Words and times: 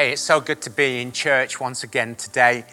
Hey, 0.00 0.12
it's 0.12 0.22
so 0.22 0.40
good 0.40 0.62
to 0.62 0.70
be 0.70 1.02
in 1.02 1.12
church 1.12 1.60
once 1.60 1.84
again 1.84 2.14
today. 2.14 2.64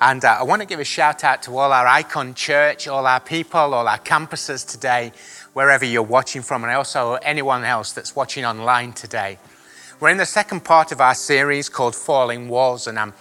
And 0.00 0.24
uh, 0.24 0.36
I 0.38 0.44
want 0.44 0.62
to 0.62 0.68
give 0.68 0.78
a 0.78 0.84
shout 0.84 1.24
out 1.24 1.42
to 1.42 1.58
all 1.58 1.72
our 1.72 1.84
Icon 1.84 2.32
Church, 2.32 2.86
all 2.86 3.08
our 3.08 3.18
people, 3.18 3.58
all 3.58 3.88
our 3.88 3.98
campuses 3.98 4.64
today, 4.64 5.10
wherever 5.52 5.84
you're 5.84 6.04
watching 6.04 6.42
from, 6.42 6.62
and 6.62 6.72
also 6.72 7.14
anyone 7.14 7.64
else 7.64 7.90
that's 7.90 8.14
watching 8.14 8.44
online 8.44 8.92
today. 8.92 9.36
We're 9.98 10.10
in 10.10 10.16
the 10.16 10.24
second 10.24 10.64
part 10.64 10.92
of 10.92 11.00
our 11.00 11.16
series 11.16 11.68
called 11.68 11.96
Falling 11.96 12.48
Walls, 12.48 12.86
and 12.86 13.00
I'm 13.00 13.14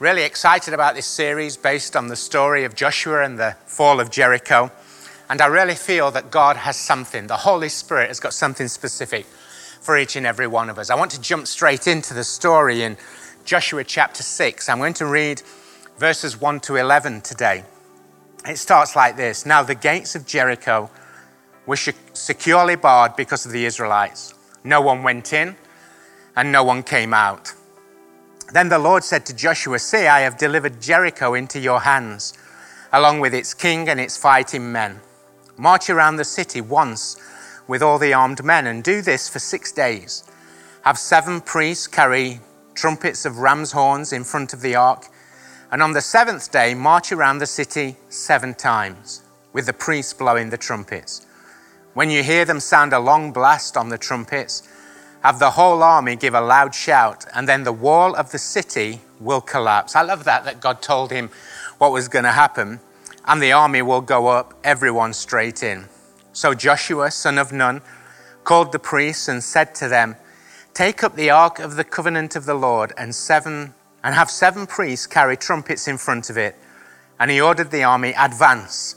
really 0.00 0.24
excited 0.24 0.74
about 0.74 0.96
this 0.96 1.06
series 1.06 1.56
based 1.56 1.94
on 1.94 2.08
the 2.08 2.16
story 2.16 2.64
of 2.64 2.74
Joshua 2.74 3.22
and 3.22 3.38
the 3.38 3.56
fall 3.66 4.00
of 4.00 4.10
Jericho. 4.10 4.72
And 5.30 5.40
I 5.40 5.46
really 5.46 5.76
feel 5.76 6.10
that 6.10 6.32
God 6.32 6.56
has 6.56 6.76
something, 6.76 7.28
the 7.28 7.36
Holy 7.36 7.68
Spirit 7.68 8.08
has 8.08 8.18
got 8.18 8.34
something 8.34 8.66
specific 8.66 9.26
for 9.82 9.98
each 9.98 10.14
and 10.14 10.24
every 10.24 10.46
one 10.46 10.70
of 10.70 10.78
us. 10.78 10.90
I 10.90 10.94
want 10.94 11.10
to 11.10 11.20
jump 11.20 11.46
straight 11.46 11.88
into 11.88 12.14
the 12.14 12.22
story 12.22 12.82
in 12.82 12.96
Joshua 13.44 13.82
chapter 13.82 14.22
6. 14.22 14.68
I'm 14.68 14.78
going 14.78 14.94
to 14.94 15.06
read 15.06 15.42
verses 15.98 16.40
1 16.40 16.60
to 16.60 16.76
11 16.76 17.20
today. 17.22 17.64
It 18.46 18.58
starts 18.58 18.94
like 18.94 19.16
this 19.16 19.44
Now 19.44 19.62
the 19.62 19.74
gates 19.74 20.14
of 20.14 20.24
Jericho 20.24 20.88
were 21.66 21.76
securely 21.76 22.76
barred 22.76 23.16
because 23.16 23.44
of 23.44 23.52
the 23.52 23.64
Israelites. 23.64 24.34
No 24.62 24.80
one 24.80 25.02
went 25.02 25.32
in 25.32 25.56
and 26.36 26.52
no 26.52 26.62
one 26.62 26.84
came 26.84 27.12
out. 27.12 27.52
Then 28.52 28.68
the 28.68 28.78
Lord 28.78 29.02
said 29.02 29.26
to 29.26 29.34
Joshua, 29.34 29.80
See, 29.80 30.06
I 30.06 30.20
have 30.20 30.38
delivered 30.38 30.80
Jericho 30.80 31.34
into 31.34 31.58
your 31.58 31.80
hands, 31.80 32.34
along 32.92 33.18
with 33.20 33.34
its 33.34 33.52
king 33.52 33.88
and 33.88 33.98
its 33.98 34.16
fighting 34.16 34.70
men. 34.70 35.00
March 35.56 35.90
around 35.90 36.16
the 36.16 36.24
city 36.24 36.60
once 36.60 37.16
with 37.66 37.82
all 37.82 37.98
the 37.98 38.12
armed 38.12 38.44
men, 38.44 38.66
and 38.66 38.82
do 38.82 39.02
this 39.02 39.28
for 39.28 39.38
six 39.38 39.72
days. 39.72 40.24
Have 40.82 40.98
seven 40.98 41.40
priests 41.40 41.86
carry 41.86 42.40
trumpets 42.74 43.24
of 43.24 43.38
ram's 43.38 43.72
horns 43.72 44.12
in 44.12 44.24
front 44.24 44.52
of 44.52 44.60
the 44.60 44.74
ark, 44.74 45.06
and 45.70 45.82
on 45.82 45.92
the 45.92 46.00
seventh 46.00 46.50
day 46.50 46.74
march 46.74 47.12
around 47.12 47.38
the 47.38 47.46
city 47.46 47.96
seven 48.08 48.54
times, 48.54 49.22
with 49.52 49.66
the 49.66 49.72
priests 49.72 50.12
blowing 50.12 50.50
the 50.50 50.58
trumpets. 50.58 51.26
When 51.94 52.10
you 52.10 52.22
hear 52.22 52.44
them 52.44 52.60
sound 52.60 52.92
a 52.92 52.98
long 52.98 53.32
blast 53.32 53.76
on 53.76 53.90
the 53.90 53.98
trumpets, 53.98 54.68
have 55.22 55.38
the 55.38 55.52
whole 55.52 55.82
army 55.82 56.16
give 56.16 56.34
a 56.34 56.40
loud 56.40 56.74
shout, 56.74 57.24
and 57.34 57.48
then 57.48 57.62
the 57.62 57.72
wall 57.72 58.14
of 58.16 58.32
the 58.32 58.38
city 58.38 59.00
will 59.20 59.40
collapse. 59.40 59.94
I 59.94 60.02
love 60.02 60.24
that, 60.24 60.44
that 60.44 60.60
God 60.60 60.82
told 60.82 61.12
him 61.12 61.30
what 61.78 61.92
was 61.92 62.08
going 62.08 62.24
to 62.24 62.32
happen, 62.32 62.80
and 63.24 63.40
the 63.40 63.52
army 63.52 63.82
will 63.82 64.00
go 64.00 64.26
up, 64.26 64.54
everyone 64.64 65.12
straight 65.12 65.62
in. 65.62 65.88
So 66.32 66.54
Joshua, 66.54 67.10
son 67.10 67.38
of 67.38 67.52
Nun, 67.52 67.82
called 68.44 68.72
the 68.72 68.78
priests 68.78 69.28
and 69.28 69.42
said 69.42 69.74
to 69.76 69.88
them, 69.88 70.16
Take 70.74 71.04
up 71.04 71.14
the 71.14 71.30
ark 71.30 71.58
of 71.58 71.76
the 71.76 71.84
covenant 71.84 72.34
of 72.34 72.46
the 72.46 72.54
Lord 72.54 72.92
and 72.96 73.14
seven 73.14 73.74
and 74.02 74.14
have 74.14 74.30
seven 74.30 74.66
priests 74.66 75.06
carry 75.06 75.36
trumpets 75.36 75.86
in 75.86 75.98
front 75.98 76.30
of 76.30 76.36
it. 76.36 76.56
And 77.20 77.30
he 77.30 77.40
ordered 77.40 77.70
the 77.70 77.84
army, 77.84 78.14
Advance, 78.18 78.96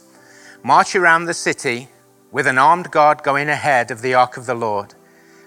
march 0.62 0.96
around 0.96 1.26
the 1.26 1.34
city 1.34 1.88
with 2.32 2.46
an 2.46 2.58
armed 2.58 2.90
guard 2.90 3.22
going 3.22 3.48
ahead 3.48 3.90
of 3.90 4.02
the 4.02 4.14
ark 4.14 4.36
of 4.36 4.46
the 4.46 4.54
Lord. 4.54 4.94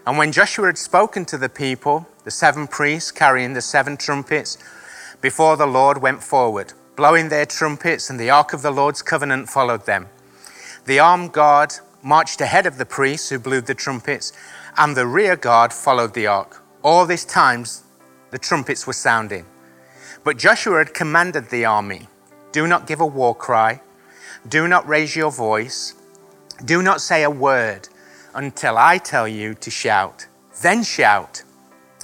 And 0.05 0.17
when 0.17 0.31
Joshua 0.31 0.67
had 0.67 0.77
spoken 0.77 1.25
to 1.25 1.37
the 1.37 1.49
people, 1.49 2.07
the 2.23 2.31
seven 2.31 2.67
priests 2.67 3.11
carrying 3.11 3.53
the 3.53 3.61
seven 3.61 3.97
trumpets 3.97 4.57
before 5.21 5.57
the 5.57 5.67
Lord 5.67 6.01
went 6.01 6.23
forward, 6.23 6.73
blowing 6.95 7.29
their 7.29 7.45
trumpets, 7.45 8.09
and 8.09 8.19
the 8.19 8.29
ark 8.29 8.53
of 8.53 8.61
the 8.61 8.71
Lord's 8.71 9.01
covenant 9.01 9.49
followed 9.49 9.85
them. 9.85 10.07
The 10.89 10.97
armed 10.97 11.33
guard 11.33 11.75
marched 12.01 12.41
ahead 12.41 12.65
of 12.65 12.79
the 12.79 12.85
priests 12.85 13.29
who 13.29 13.37
blew 13.37 13.61
the 13.61 13.75
trumpets, 13.75 14.33
and 14.75 14.97
the 14.97 15.05
rear 15.05 15.35
guard 15.35 15.71
followed 15.71 16.15
the 16.15 16.25
ark. 16.25 16.63
All 16.81 17.05
this 17.05 17.23
time, 17.23 17.63
the 18.31 18.39
trumpets 18.39 18.87
were 18.87 18.93
sounding. 18.93 19.45
But 20.23 20.39
Joshua 20.39 20.79
had 20.79 20.95
commanded 20.95 21.51
the 21.51 21.63
army 21.63 22.07
do 22.51 22.65
not 22.65 22.87
give 22.87 23.01
a 23.01 23.05
war 23.05 23.35
cry, 23.35 23.81
do 24.47 24.67
not 24.67 24.87
raise 24.87 25.15
your 25.15 25.29
voice, 25.29 25.93
do 26.65 26.81
not 26.81 27.01
say 27.01 27.21
a 27.21 27.29
word 27.29 27.87
until 28.33 28.75
I 28.75 28.97
tell 28.97 29.27
you 29.27 29.53
to 29.53 29.69
shout. 29.69 30.25
Then 30.63 30.81
shout. 30.81 31.43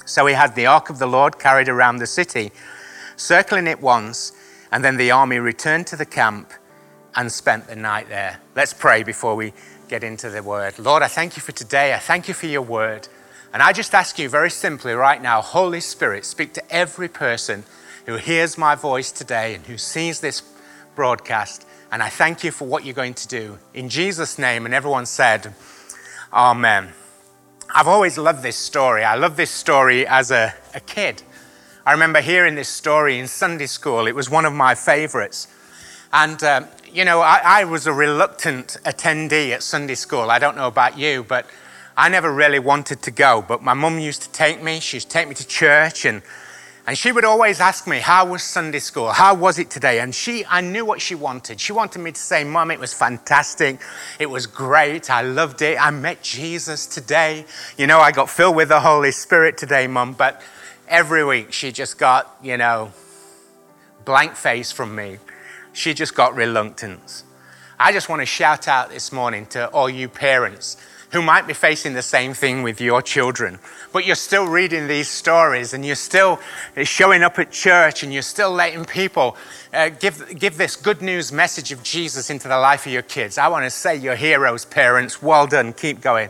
So 0.04 0.26
he 0.26 0.34
had 0.34 0.54
the 0.54 0.66
ark 0.66 0.90
of 0.90 1.00
the 1.00 1.08
Lord 1.08 1.40
carried 1.40 1.68
around 1.68 1.96
the 1.96 2.06
city, 2.06 2.52
circling 3.16 3.66
it 3.66 3.82
once, 3.82 4.30
and 4.70 4.84
then 4.84 4.96
the 4.96 5.10
army 5.10 5.40
returned 5.40 5.88
to 5.88 5.96
the 5.96 6.06
camp 6.06 6.52
and 7.16 7.32
spent 7.32 7.66
the 7.66 7.76
night 7.76 8.08
there. 8.08 8.38
Let's 8.54 8.74
pray 8.74 9.02
before 9.02 9.34
we 9.34 9.54
get 9.88 10.04
into 10.04 10.30
the 10.30 10.42
word. 10.42 10.78
Lord, 10.78 11.02
I 11.02 11.08
thank 11.08 11.36
you 11.36 11.42
for 11.42 11.52
today. 11.52 11.94
I 11.94 11.98
thank 11.98 12.28
you 12.28 12.34
for 12.34 12.46
your 12.46 12.62
word. 12.62 13.08
And 13.52 13.62
I 13.62 13.72
just 13.72 13.94
ask 13.94 14.18
you 14.18 14.28
very 14.28 14.50
simply 14.50 14.92
right 14.92 15.20
now, 15.20 15.40
Holy 15.40 15.80
Spirit, 15.80 16.26
speak 16.26 16.52
to 16.54 16.72
every 16.74 17.08
person 17.08 17.64
who 18.04 18.16
hears 18.16 18.58
my 18.58 18.74
voice 18.74 19.10
today 19.10 19.54
and 19.54 19.64
who 19.66 19.78
sees 19.78 20.20
this 20.20 20.42
broadcast. 20.94 21.66
And 21.90 22.02
I 22.02 22.08
thank 22.08 22.44
you 22.44 22.50
for 22.50 22.66
what 22.66 22.84
you're 22.84 22.94
going 22.94 23.14
to 23.14 23.28
do. 23.28 23.58
In 23.72 23.88
Jesus' 23.88 24.38
name, 24.38 24.66
and 24.66 24.74
everyone 24.74 25.06
said, 25.06 25.54
Amen. 26.32 26.90
I've 27.74 27.88
always 27.88 28.18
loved 28.18 28.42
this 28.42 28.56
story. 28.56 29.04
I 29.04 29.14
love 29.14 29.36
this 29.36 29.50
story 29.50 30.06
as 30.06 30.30
a, 30.30 30.54
a 30.74 30.80
kid. 30.80 31.22
I 31.84 31.92
remember 31.92 32.20
hearing 32.20 32.56
this 32.56 32.68
story 32.68 33.18
in 33.18 33.26
Sunday 33.26 33.66
school. 33.66 34.06
It 34.06 34.14
was 34.14 34.28
one 34.28 34.44
of 34.44 34.52
my 34.52 34.74
favorites. 34.74 35.48
And, 36.18 36.42
um, 36.44 36.66
you 36.90 37.04
know, 37.04 37.20
I, 37.20 37.42
I, 37.44 37.64
was 37.64 37.86
a 37.86 37.92
reluctant 37.92 38.78
attendee 38.86 39.50
at 39.50 39.62
Sunday 39.62 39.96
school. 39.96 40.30
I 40.30 40.38
don't 40.38 40.56
know 40.56 40.66
about 40.66 40.96
you, 40.96 41.22
but 41.22 41.44
I 41.94 42.08
never 42.08 42.32
really 42.32 42.58
wanted 42.58 43.02
to 43.02 43.10
go. 43.10 43.44
But 43.46 43.62
my 43.62 43.74
mum 43.74 43.98
used 43.98 44.22
to 44.22 44.30
take 44.30 44.62
me. 44.62 44.80
She 44.80 44.96
used 44.96 45.10
to 45.10 45.12
take 45.12 45.28
me 45.28 45.34
to 45.34 45.46
church, 45.46 46.06
and, 46.06 46.22
and 46.86 46.96
she 46.96 47.12
would 47.12 47.26
always 47.26 47.60
ask 47.60 47.86
me, 47.86 47.98
How 47.98 48.24
was 48.24 48.42
Sunday 48.42 48.78
school? 48.78 49.12
How 49.12 49.34
was 49.34 49.58
it 49.58 49.68
today? 49.68 50.00
And 50.00 50.14
she, 50.14 50.42
I 50.46 50.62
knew 50.62 50.86
what 50.86 51.02
she 51.02 51.14
wanted. 51.14 51.60
She 51.60 51.74
wanted 51.74 51.98
me 51.98 52.12
to 52.12 52.18
say, 52.18 52.44
Mum, 52.44 52.70
it 52.70 52.80
was 52.80 52.94
fantastic. 52.94 53.78
It 54.18 54.30
was 54.30 54.46
great. 54.46 55.10
I 55.10 55.20
loved 55.20 55.60
it. 55.60 55.76
I 55.78 55.90
met 55.90 56.22
Jesus 56.22 56.86
today. 56.86 57.44
You 57.76 57.86
know, 57.86 58.00
I 58.00 58.10
got 58.10 58.30
filled 58.30 58.56
with 58.56 58.70
the 58.70 58.80
Holy 58.80 59.12
Spirit 59.12 59.58
today, 59.58 59.86
Mum. 59.86 60.14
But 60.14 60.40
every 60.88 61.26
week 61.26 61.52
she 61.52 61.72
just 61.72 61.98
got, 61.98 62.34
you 62.42 62.56
know, 62.56 62.92
blank 64.06 64.34
face 64.34 64.72
from 64.72 64.94
me 64.94 65.18
she 65.76 65.92
just 65.92 66.14
got 66.14 66.34
reluctance. 66.34 67.22
I 67.78 67.92
just 67.92 68.08
want 68.08 68.22
to 68.22 68.26
shout 68.26 68.66
out 68.66 68.88
this 68.88 69.12
morning 69.12 69.44
to 69.48 69.68
all 69.68 69.90
you 69.90 70.08
parents 70.08 70.78
who 71.16 71.22
might 71.22 71.46
be 71.46 71.54
facing 71.54 71.94
the 71.94 72.02
same 72.02 72.34
thing 72.34 72.62
with 72.62 72.78
your 72.78 73.00
children, 73.00 73.58
but 73.90 74.04
you're 74.04 74.14
still 74.14 74.46
reading 74.46 74.86
these 74.86 75.08
stories 75.08 75.72
and 75.72 75.82
you're 75.82 75.94
still 75.94 76.38
showing 76.82 77.22
up 77.22 77.38
at 77.38 77.50
church 77.50 78.02
and 78.02 78.12
you're 78.12 78.20
still 78.20 78.50
letting 78.50 78.84
people 78.84 79.34
uh, 79.72 79.88
give, 79.88 80.38
give 80.38 80.58
this 80.58 80.76
good 80.76 81.00
news 81.00 81.32
message 81.32 81.72
of 81.72 81.82
Jesus 81.82 82.28
into 82.28 82.48
the 82.48 82.58
life 82.58 82.84
of 82.84 82.92
your 82.92 83.00
kids. 83.00 83.38
I 83.38 83.48
want 83.48 83.64
to 83.64 83.70
say 83.70 83.96
you're 83.96 84.14
heroes, 84.14 84.66
parents. 84.66 85.22
Well 85.22 85.46
done. 85.46 85.72
Keep 85.72 86.02
going. 86.02 86.28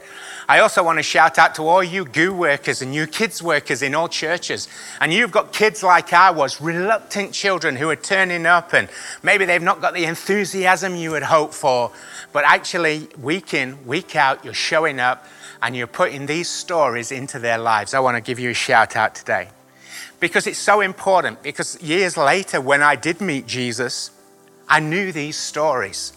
I 0.48 0.60
also 0.60 0.84
want 0.84 1.00
to 1.00 1.02
shout 1.02 1.36
out 1.36 1.56
to 1.56 1.62
all 1.62 1.82
you 1.82 2.04
GU 2.04 2.32
workers 2.32 2.80
and 2.80 2.94
you 2.94 3.08
kids 3.08 3.42
workers 3.42 3.82
in 3.82 3.96
all 3.96 4.08
churches. 4.08 4.68
And 5.00 5.12
you've 5.12 5.32
got 5.32 5.52
kids 5.52 5.82
like 5.82 6.12
I 6.12 6.30
was, 6.30 6.60
reluctant 6.60 7.32
children 7.32 7.74
who 7.74 7.90
are 7.90 7.96
turning 7.96 8.46
up 8.46 8.72
and 8.72 8.88
maybe 9.24 9.44
they've 9.44 9.60
not 9.60 9.80
got 9.80 9.94
the 9.94 10.04
enthusiasm 10.04 10.94
you 10.94 11.10
would 11.10 11.24
hope 11.24 11.52
for. 11.52 11.90
But 12.32 12.44
actually, 12.44 13.08
week 13.20 13.54
in, 13.54 13.84
week 13.86 14.14
out, 14.14 14.44
you're 14.44 14.54
showing 14.54 14.75
up 15.00 15.24
and 15.62 15.74
you're 15.74 15.86
putting 15.86 16.26
these 16.26 16.48
stories 16.48 17.10
into 17.10 17.38
their 17.38 17.58
lives. 17.58 17.94
I 17.94 18.00
want 18.00 18.16
to 18.16 18.20
give 18.20 18.38
you 18.38 18.50
a 18.50 18.54
shout 18.54 18.96
out 18.96 19.14
today 19.14 19.48
because 20.20 20.46
it's 20.46 20.58
so 20.58 20.80
important. 20.80 21.42
Because 21.42 21.80
years 21.82 22.16
later, 22.16 22.60
when 22.60 22.82
I 22.82 22.96
did 22.96 23.20
meet 23.20 23.46
Jesus, 23.46 24.10
I 24.68 24.80
knew 24.80 25.12
these 25.12 25.36
stories. 25.36 26.12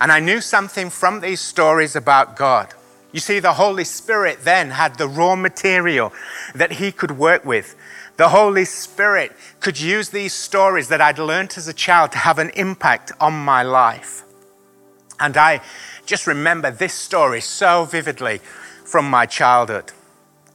And 0.00 0.10
I 0.10 0.20
knew 0.20 0.40
something 0.40 0.90
from 0.90 1.20
these 1.20 1.40
stories 1.40 1.94
about 1.94 2.36
God. 2.36 2.74
You 3.12 3.20
see, 3.20 3.40
the 3.40 3.52
Holy 3.52 3.84
Spirit 3.84 4.38
then 4.42 4.70
had 4.70 4.96
the 4.96 5.06
raw 5.06 5.36
material 5.36 6.12
that 6.54 6.72
he 6.72 6.92
could 6.92 7.12
work 7.12 7.44
with. 7.44 7.76
The 8.16 8.30
Holy 8.30 8.64
Spirit 8.64 9.32
could 9.60 9.80
use 9.80 10.10
these 10.10 10.32
stories 10.32 10.88
that 10.88 11.00
I'd 11.00 11.18
learned 11.18 11.54
as 11.56 11.68
a 11.68 11.72
child 11.72 12.12
to 12.12 12.18
have 12.18 12.38
an 12.38 12.50
impact 12.50 13.12
on 13.20 13.32
my 13.32 13.62
life. 13.62 14.24
And 15.22 15.36
I 15.36 15.60
just 16.04 16.26
remember 16.26 16.72
this 16.72 16.92
story 16.92 17.40
so 17.40 17.84
vividly 17.84 18.38
from 18.84 19.08
my 19.08 19.24
childhood. 19.24 19.92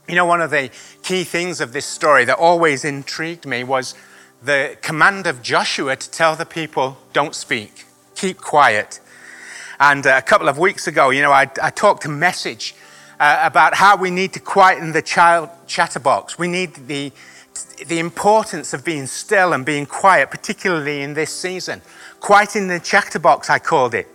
You 0.10 0.16
know, 0.16 0.26
one 0.26 0.42
of 0.42 0.52
the 0.52 0.70
key 1.04 1.24
things 1.24 1.62
of 1.62 1.72
this 1.72 1.86
story 1.86 2.26
that 2.26 2.38
always 2.38 2.84
intrigued 2.84 3.46
me 3.46 3.64
was 3.64 3.96
the 4.44 4.78
command 4.82 5.26
of 5.26 5.42
Joshua 5.42 5.96
to 5.96 6.12
tell 6.12 6.36
the 6.36 6.46
people, 6.46 6.98
don't 7.14 7.34
speak, 7.34 7.86
keep 8.14 8.40
quiet. 8.40 9.00
And 9.80 10.06
uh, 10.06 10.16
a 10.18 10.22
couple 10.22 10.50
of 10.50 10.58
weeks 10.58 10.86
ago, 10.86 11.12
you 11.12 11.22
know, 11.22 11.32
I, 11.32 11.50
I 11.64 11.70
talked 11.70 12.04
a 12.04 12.10
message 12.10 12.76
uh, 13.22 13.40
about 13.44 13.74
how 13.74 13.96
we 13.96 14.12
need 14.12 14.34
to 14.34 14.42
quieten 14.42 14.92
the 14.92 15.02
child 15.02 15.50
chatterbox. 15.66 16.38
We 16.38 16.50
need 16.50 16.76
the, 16.88 17.14
the 17.88 18.00
importance 18.00 18.74
of 18.74 18.84
being 18.84 19.08
still 19.08 19.54
and 19.54 19.66
being 19.66 19.86
quiet, 19.86 20.30
particularly 20.30 21.04
in 21.04 21.14
this 21.14 21.34
season. 21.34 21.82
Quieting 22.20 22.68
the 22.68 22.82
chatterbox, 22.82 23.50
I 23.50 23.60
called 23.60 23.94
it, 23.94 24.08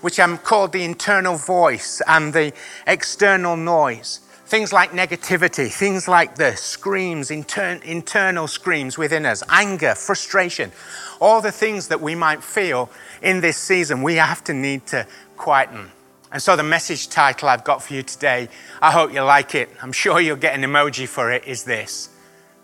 which 0.00 0.20
I'm 0.20 0.38
called 0.38 0.72
the 0.72 0.84
internal 0.84 1.36
voice 1.36 2.00
and 2.06 2.32
the 2.32 2.52
external 2.86 3.56
noise. 3.56 4.20
Things 4.46 4.72
like 4.72 4.92
negativity, 4.92 5.70
things 5.70 6.08
like 6.08 6.36
the 6.36 6.56
screams, 6.56 7.30
inter- 7.30 7.80
internal 7.84 8.46
screams 8.46 8.96
within 8.96 9.26
us, 9.26 9.42
anger, 9.50 9.94
frustration, 9.94 10.72
all 11.20 11.42
the 11.42 11.52
things 11.52 11.88
that 11.88 12.00
we 12.00 12.14
might 12.14 12.42
feel 12.42 12.90
in 13.20 13.40
this 13.40 13.58
season, 13.58 14.02
we 14.02 14.14
have 14.14 14.42
to 14.44 14.54
need 14.54 14.86
to 14.86 15.06
quieten. 15.36 15.90
And 16.32 16.42
so, 16.42 16.56
the 16.56 16.62
message 16.62 17.08
title 17.08 17.48
I've 17.48 17.64
got 17.64 17.82
for 17.82 17.94
you 17.94 18.02
today, 18.02 18.48
I 18.82 18.90
hope 18.90 19.12
you 19.12 19.22
like 19.22 19.54
it. 19.54 19.70
I'm 19.82 19.92
sure 19.92 20.20
you'll 20.20 20.36
get 20.36 20.54
an 20.54 20.62
emoji 20.62 21.08
for 21.08 21.30
it, 21.30 21.46
is 21.46 21.64
this. 21.64 22.10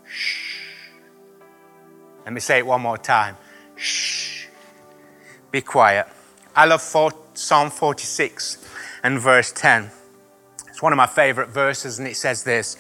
Shh. 0.07 0.61
Let 2.25 2.33
me 2.33 2.41
say 2.41 2.59
it 2.59 2.67
one 2.67 2.83
more 2.83 2.99
time. 2.99 3.37
Shh. 3.77 4.47
Be 5.51 5.61
quiet. 5.61 6.07
I 6.57 6.67
love 6.67 6.81
Psalm 6.81 7.71
46 7.71 8.59
and 9.03 9.19
verse 9.19 9.51
10. 9.51 9.91
It's 10.69 10.81
one 10.81 10.93
of 10.93 10.97
my 10.97 11.07
favorite 11.07 11.49
verses, 11.49 11.99
and 11.99 12.07
it 12.07 12.17
says 12.17 12.45
this 12.45 12.77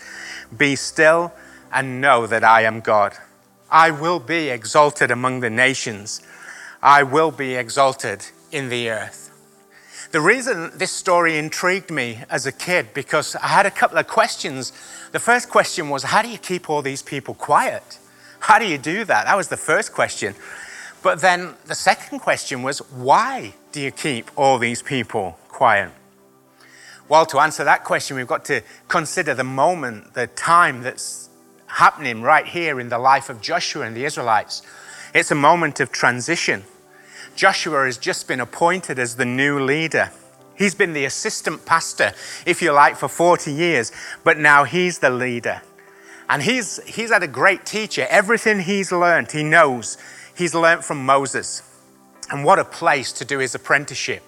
Be 0.56 0.76
still 0.76 1.32
and 1.72 2.00
know 2.00 2.26
that 2.28 2.44
I 2.44 2.62
am 2.62 2.80
God. 2.80 3.14
I 3.68 3.90
will 3.90 4.20
be 4.20 4.48
exalted 4.48 5.10
among 5.10 5.40
the 5.40 5.50
nations, 5.50 6.22
I 6.82 7.02
will 7.02 7.32
be 7.32 7.56
exalted 7.56 8.26
in 8.52 8.68
the 8.68 8.90
earth. 8.90 9.32
The 10.12 10.20
reason 10.20 10.70
this 10.78 10.92
story 10.92 11.36
intrigued 11.36 11.90
me 11.90 12.20
as 12.30 12.46
a 12.46 12.52
kid, 12.52 12.94
because 12.94 13.34
I 13.34 13.48
had 13.48 13.66
a 13.66 13.72
couple 13.72 13.98
of 13.98 14.06
questions. 14.06 14.70
The 15.10 15.18
first 15.18 15.50
question 15.50 15.88
was, 15.88 16.04
How 16.04 16.22
do 16.22 16.28
you 16.28 16.38
keep 16.38 16.70
all 16.70 16.80
these 16.80 17.02
people 17.02 17.34
quiet? 17.34 17.98
How 18.38 18.60
do 18.60 18.66
you 18.66 18.78
do 18.78 19.04
that? 19.04 19.24
That 19.24 19.36
was 19.36 19.48
the 19.48 19.56
first 19.56 19.92
question. 19.92 20.36
But 21.02 21.20
then 21.20 21.54
the 21.66 21.74
second 21.74 22.20
question 22.20 22.62
was, 22.62 22.78
Why 22.78 23.54
do 23.74 23.80
you 23.80 23.90
keep 23.90 24.30
all 24.36 24.56
these 24.58 24.82
people 24.82 25.36
quiet? 25.48 25.90
Well, 27.08 27.26
to 27.26 27.40
answer 27.40 27.64
that 27.64 27.82
question, 27.82 28.16
we've 28.16 28.28
got 28.28 28.44
to 28.44 28.62
consider 28.86 29.34
the 29.34 29.42
moment, 29.42 30.14
the 30.14 30.28
time 30.28 30.82
that's 30.82 31.28
happening 31.66 32.22
right 32.22 32.46
here 32.46 32.78
in 32.78 32.88
the 32.88 32.98
life 32.98 33.28
of 33.28 33.40
Joshua 33.40 33.84
and 33.84 33.96
the 33.96 34.04
Israelites. 34.04 34.62
It's 35.12 35.32
a 35.32 35.34
moment 35.34 35.80
of 35.80 35.90
transition. 35.90 36.62
Joshua 37.34 37.84
has 37.86 37.98
just 37.98 38.28
been 38.28 38.38
appointed 38.38 39.00
as 39.00 39.16
the 39.16 39.24
new 39.24 39.58
leader. 39.58 40.12
He's 40.56 40.76
been 40.76 40.92
the 40.92 41.04
assistant 41.04 41.66
pastor, 41.66 42.12
if 42.46 42.62
you 42.62 42.70
like, 42.70 42.96
for 42.96 43.08
40 43.08 43.52
years, 43.52 43.90
but 44.22 44.38
now 44.38 44.62
he's 44.62 45.00
the 45.00 45.10
leader. 45.10 45.62
And 46.30 46.44
he's, 46.44 46.80
he's 46.84 47.10
had 47.10 47.24
a 47.24 47.28
great 47.28 47.66
teacher. 47.66 48.06
Everything 48.08 48.60
he's 48.60 48.92
learned, 48.92 49.32
he 49.32 49.42
knows, 49.42 49.98
he's 50.36 50.54
learned 50.54 50.84
from 50.84 51.04
Moses. 51.04 51.73
And 52.30 52.44
what 52.44 52.58
a 52.58 52.64
place 52.64 53.12
to 53.12 53.24
do 53.24 53.38
his 53.38 53.54
apprenticeship 53.54 54.22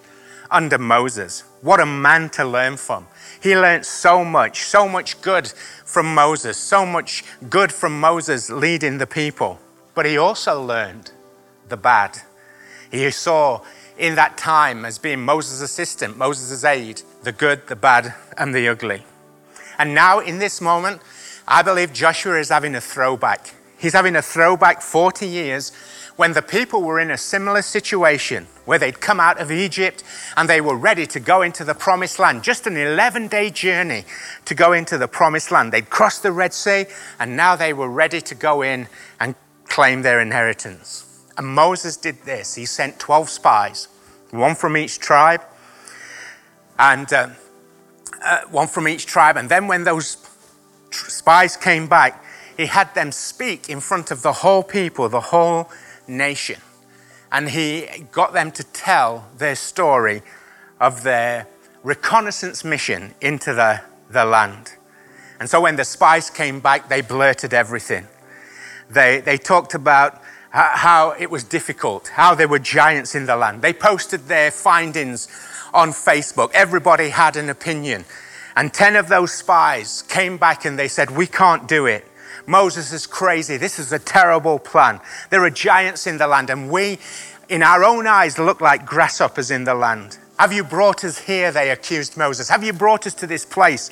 under 0.51 0.77
Moses. 0.77 1.43
What 1.61 1.79
a 1.79 1.85
man 1.85 2.29
to 2.31 2.45
learn 2.45 2.77
from. 2.77 3.07
He 3.41 3.55
learned 3.55 3.85
so 3.85 4.23
much, 4.23 4.63
so 4.63 4.87
much 4.87 5.21
good 5.21 5.47
from 5.85 6.13
Moses, 6.13 6.57
so 6.57 6.85
much 6.85 7.23
good 7.49 7.71
from 7.71 7.99
Moses 7.99 8.49
leading 8.49 8.97
the 8.97 9.07
people. 9.07 9.59
But 9.93 10.05
he 10.05 10.17
also 10.17 10.61
learned 10.63 11.11
the 11.69 11.77
bad. 11.77 12.19
He 12.91 13.09
saw 13.11 13.61
in 13.97 14.15
that 14.15 14.37
time 14.37 14.85
as 14.85 14.97
being 14.97 15.25
Moses' 15.25 15.61
assistant, 15.61 16.17
Moses' 16.17 16.63
aide, 16.63 17.01
the 17.23 17.31
good, 17.31 17.67
the 17.67 17.75
bad, 17.75 18.13
and 18.37 18.53
the 18.53 18.67
ugly. 18.67 19.03
And 19.77 19.93
now, 19.93 20.19
in 20.19 20.39
this 20.39 20.61
moment, 20.61 21.01
I 21.47 21.61
believe 21.61 21.93
Joshua 21.93 22.39
is 22.39 22.49
having 22.49 22.75
a 22.75 22.81
throwback. 22.81 23.53
He's 23.77 23.93
having 23.93 24.15
a 24.15 24.21
throwback 24.21 24.81
40 24.81 25.27
years 25.27 25.71
when 26.17 26.33
the 26.33 26.41
people 26.41 26.81
were 26.81 26.99
in 26.99 27.11
a 27.11 27.17
similar 27.17 27.61
situation 27.61 28.47
where 28.65 28.79
they'd 28.79 28.99
come 28.99 29.19
out 29.19 29.39
of 29.39 29.51
Egypt 29.51 30.03
and 30.35 30.49
they 30.49 30.59
were 30.59 30.75
ready 30.75 31.05
to 31.05 31.19
go 31.19 31.43
into 31.43 31.63
the 31.63 31.75
promised 31.75 32.19
land, 32.19 32.43
just 32.43 32.67
an 32.67 32.75
11 32.75 33.27
day 33.27 33.49
journey 33.49 34.03
to 34.43 34.55
go 34.55 34.73
into 34.73 34.97
the 34.97 35.07
promised 35.07 35.51
land. 35.51 35.71
They'd 35.71 35.89
crossed 35.89 36.23
the 36.23 36.31
Red 36.31 36.53
Sea 36.53 36.85
and 37.19 37.37
now 37.37 37.55
they 37.55 37.71
were 37.71 37.89
ready 37.89 38.19
to 38.19 38.35
go 38.35 38.63
in 38.63 38.87
and 39.19 39.35
claim 39.65 40.01
their 40.01 40.19
inheritance. 40.19 41.23
And 41.37 41.47
Moses 41.47 41.95
did 41.95 42.23
this. 42.23 42.55
He 42.55 42.65
sent 42.65 42.99
12 42.99 43.29
spies, 43.29 43.87
one 44.31 44.55
from 44.55 44.75
each 44.75 44.97
tribe, 44.99 45.41
and 46.79 47.11
uh, 47.13 47.29
uh, 48.25 48.41
one 48.49 48.67
from 48.67 48.87
each 48.87 49.05
tribe. 49.05 49.37
And 49.37 49.49
then 49.49 49.67
when 49.67 49.83
those 49.83 50.17
spies 50.89 51.55
came 51.55 51.87
back, 51.87 52.23
he 52.57 52.65
had 52.65 52.93
them 52.95 53.11
speak 53.11 53.69
in 53.69 53.79
front 53.79 54.09
of 54.09 54.23
the 54.23 54.33
whole 54.33 54.63
people, 54.63 55.07
the 55.09 55.21
whole 55.21 55.69
nation. 56.07 56.59
And 57.31 57.49
he 57.49 57.87
got 58.11 58.33
them 58.33 58.51
to 58.51 58.63
tell 58.63 59.27
their 59.37 59.55
story 59.55 60.21
of 60.79 61.03
their 61.03 61.47
reconnaissance 61.83 62.63
mission 62.63 63.13
into 63.21 63.53
the, 63.53 63.81
the 64.09 64.25
land. 64.25 64.73
And 65.39 65.49
so 65.49 65.61
when 65.61 65.75
the 65.75 65.85
spies 65.85 66.29
came 66.29 66.59
back, 66.59 66.89
they 66.89 67.01
blurted 67.01 67.53
everything. 67.53 68.07
They, 68.89 69.19
they 69.19 69.37
talked 69.37 69.73
about 69.73 70.21
how 70.49 71.11
it 71.19 71.29
was 71.29 71.43
difficult, 71.43 72.07
how 72.07 72.33
there 72.33 72.47
were 72.47 72.59
giants 72.59 73.15
in 73.15 73.25
the 73.25 73.35
land. 73.35 73.61
They 73.61 73.73
posted 73.73 74.27
their 74.27 74.49
findings 74.49 75.27
on 75.73 75.89
Facebook. 75.89 76.51
Everybody 76.53 77.09
had 77.09 77.35
an 77.35 77.49
opinion. 77.49 78.05
And 78.55 78.73
10 78.73 78.95
of 78.95 79.07
those 79.07 79.33
spies 79.33 80.01
came 80.03 80.37
back 80.37 80.65
and 80.65 80.79
they 80.79 80.87
said, 80.87 81.11
We 81.11 81.27
can't 81.27 81.67
do 81.67 81.85
it. 81.85 82.07
Moses 82.47 82.93
is 82.93 83.05
crazy. 83.05 83.57
This 83.57 83.77
is 83.77 83.91
a 83.91 83.99
terrible 83.99 84.57
plan. 84.57 85.01
There 85.29 85.43
are 85.43 85.49
giants 85.49 86.07
in 86.07 86.17
the 86.17 86.27
land, 86.27 86.49
and 86.49 86.71
we, 86.71 86.97
in 87.49 87.61
our 87.61 87.83
own 87.83 88.07
eyes, 88.07 88.39
look 88.39 88.61
like 88.61 88.85
grasshoppers 88.85 89.51
in 89.51 89.65
the 89.65 89.75
land. 89.75 90.17
Have 90.39 90.53
you 90.53 90.63
brought 90.63 91.03
us 91.03 91.17
here? 91.17 91.51
They 91.51 91.71
accused 91.71 92.15
Moses. 92.15 92.47
Have 92.47 92.63
you 92.63 92.71
brought 92.71 93.05
us 93.05 93.13
to 93.15 93.27
this 93.27 93.43
place 93.43 93.89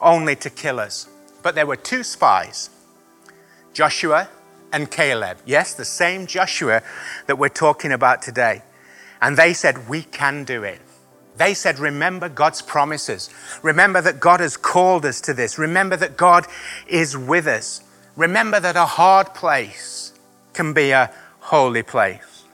only 0.00 0.36
to 0.36 0.48
kill 0.48 0.78
us? 0.78 1.08
But 1.42 1.56
there 1.56 1.66
were 1.66 1.76
two 1.76 2.04
spies 2.04 2.70
Joshua 3.72 4.28
and 4.72 4.90
Caleb. 4.90 5.38
Yes, 5.44 5.74
the 5.74 5.84
same 5.84 6.26
Joshua 6.26 6.82
that 7.26 7.38
we're 7.38 7.48
talking 7.48 7.92
about 7.92 8.22
today. 8.22 8.62
And 9.20 9.36
they 9.36 9.52
said, 9.52 9.88
We 9.88 10.02
can 10.02 10.44
do 10.44 10.62
it. 10.62 10.80
They 11.36 11.54
said, 11.54 11.78
Remember 11.78 12.28
God's 12.28 12.62
promises. 12.62 13.30
Remember 13.62 14.00
that 14.00 14.20
God 14.20 14.40
has 14.40 14.56
called 14.56 15.04
us 15.04 15.20
to 15.22 15.34
this. 15.34 15.58
Remember 15.58 15.96
that 15.96 16.16
God 16.16 16.46
is 16.86 17.16
with 17.16 17.46
us. 17.46 17.82
Remember 18.16 18.58
that 18.60 18.76
a 18.76 18.86
hard 18.86 19.34
place 19.34 20.12
can 20.54 20.72
be 20.72 20.90
a 20.90 21.12
holy 21.40 21.82
place. 21.82 22.44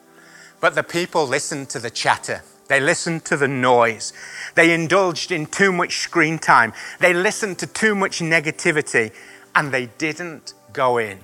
But 0.61 0.75
the 0.75 0.83
people 0.83 1.27
listened 1.27 1.71
to 1.71 1.79
the 1.79 1.91
chatter. 1.91 2.43
They 2.69 2.81
listened 2.81 3.25
to 3.27 3.37
the 3.37 3.49
noise. 3.49 4.13
They 4.55 4.75
indulged 4.75 5.31
in 5.31 5.47
too 5.47 5.73
much 5.73 5.99
screen 5.99 6.39
time. 6.39 6.73
They 7.01 7.15
listened 7.15 7.59
to 7.61 7.67
too 7.67 7.95
much 7.95 8.21
negativity 8.21 9.13
and 9.55 9.73
they 9.73 9.87
didn't 9.99 10.55
go 10.73 10.99
in. 10.99 11.19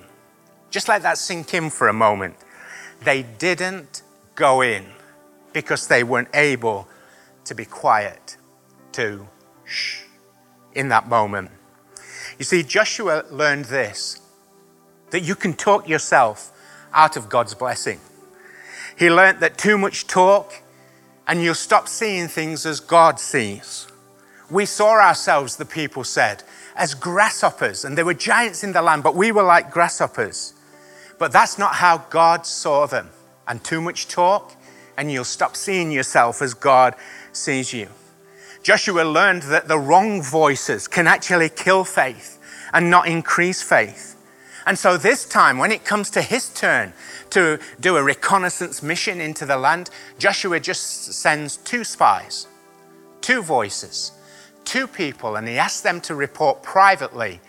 Just 0.69 0.87
let 0.87 1.01
that 1.01 1.17
sink 1.17 1.53
in 1.53 1.69
for 1.69 1.87
a 1.87 1.93
moment. 1.93 2.35
They 3.03 3.23
didn't 3.23 4.03
go 4.35 4.61
in 4.61 4.85
because 5.53 5.87
they 5.87 6.03
weren't 6.03 6.29
able 6.33 6.87
to 7.45 7.55
be 7.55 7.65
quiet, 7.65 8.37
to 8.91 9.27
shh 9.65 10.01
in 10.75 10.89
that 10.89 11.07
moment. 11.07 11.49
You 12.37 12.45
see, 12.45 12.61
Joshua 12.63 13.25
learned 13.31 13.65
this 13.65 14.18
that 15.11 15.21
you 15.21 15.35
can 15.35 15.53
talk 15.53 15.87
yourself 15.87 16.51
out 16.93 17.17
of 17.17 17.29
God's 17.29 17.53
blessing. 17.53 17.99
He 18.97 19.09
learnt 19.09 19.39
that 19.39 19.57
too 19.57 19.77
much 19.77 20.07
talk 20.07 20.53
and 21.27 21.43
you'll 21.43 21.55
stop 21.55 21.87
seeing 21.87 22.27
things 22.27 22.65
as 22.65 22.79
God 22.79 23.19
sees. 23.19 23.87
We 24.49 24.65
saw 24.65 24.99
ourselves, 24.99 25.57
the 25.57 25.65
people 25.65 26.03
said, 26.03 26.43
as 26.75 26.95
grasshoppers, 26.95 27.85
and 27.85 27.97
there 27.97 28.05
were 28.05 28.15
giants 28.15 28.63
in 28.63 28.71
the 28.71 28.81
land, 28.81 29.03
but 29.03 29.15
we 29.15 29.31
were 29.31 29.43
like 29.43 29.69
grasshoppers. 29.69 30.53
But 31.19 31.31
that's 31.31 31.59
not 31.59 31.75
how 31.75 31.99
God 32.09 32.47
saw 32.47 32.87
them. 32.87 33.09
And 33.47 33.63
too 33.63 33.79
much 33.79 34.07
talk, 34.07 34.55
and 34.97 35.11
you'll 35.11 35.23
stop 35.23 35.55
seeing 35.55 35.91
yourself 35.91 36.41
as 36.41 36.53
God 36.55 36.95
sees 37.31 37.73
you. 37.73 37.89
Joshua 38.63 39.03
learned 39.03 39.43
that 39.43 39.67
the 39.67 39.77
wrong 39.77 40.23
voices 40.23 40.87
can 40.87 41.05
actually 41.05 41.49
kill 41.49 41.83
faith 41.83 42.39
and 42.73 42.89
not 42.89 43.07
increase 43.07 43.61
faith. 43.61 44.15
And 44.69 44.77
so, 44.77 44.97
this 44.97 45.25
time, 45.25 45.57
when 45.57 45.71
it 45.71 45.83
comes 45.83 46.11
to 46.11 46.21
his 46.21 46.49
turn 46.49 46.93
to 47.31 47.57
do 47.79 47.97
a 47.97 48.03
reconnaissance 48.03 48.83
mission 48.83 49.19
into 49.19 49.43
the 49.43 49.57
land, 49.57 49.89
Joshua 50.19 50.59
just 50.59 51.11
sends 51.11 51.57
two 51.57 51.83
spies, 51.83 52.45
two 53.19 53.41
voices, 53.41 54.11
two 54.65 54.85
people, 54.85 55.37
and 55.37 55.47
he 55.47 55.57
asks 55.57 55.81
them 55.81 55.99
to 56.01 56.13
report 56.13 56.61
privately. 56.61 57.41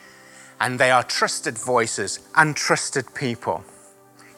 And 0.60 0.80
they 0.80 0.90
are 0.90 1.02
trusted 1.02 1.58
voices 1.58 2.20
and 2.36 2.56
trusted 2.56 3.14
people. 3.14 3.64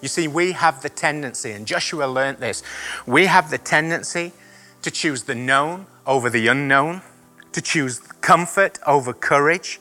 You 0.01 0.09
see, 0.09 0.27
we 0.27 0.51
have 0.51 0.83
the 0.83 0.89
tendency, 0.89 1.53
and 1.53 1.69
Joshua 1.69 2.07
learnt 2.07 2.41
this, 2.41 2.65
we 3.07 3.27
have 3.27 3.49
the 3.49 3.59
tendency 3.59 4.33
to 4.83 4.91
choose 4.91 5.23
the 5.23 5.37
known 5.37 5.87
over 6.05 6.29
the 6.29 6.49
unknown, 6.49 7.03
to 7.53 7.63
choose 7.63 8.01
comfort 8.23 8.81
over 8.89 9.13
courage, 9.13 9.81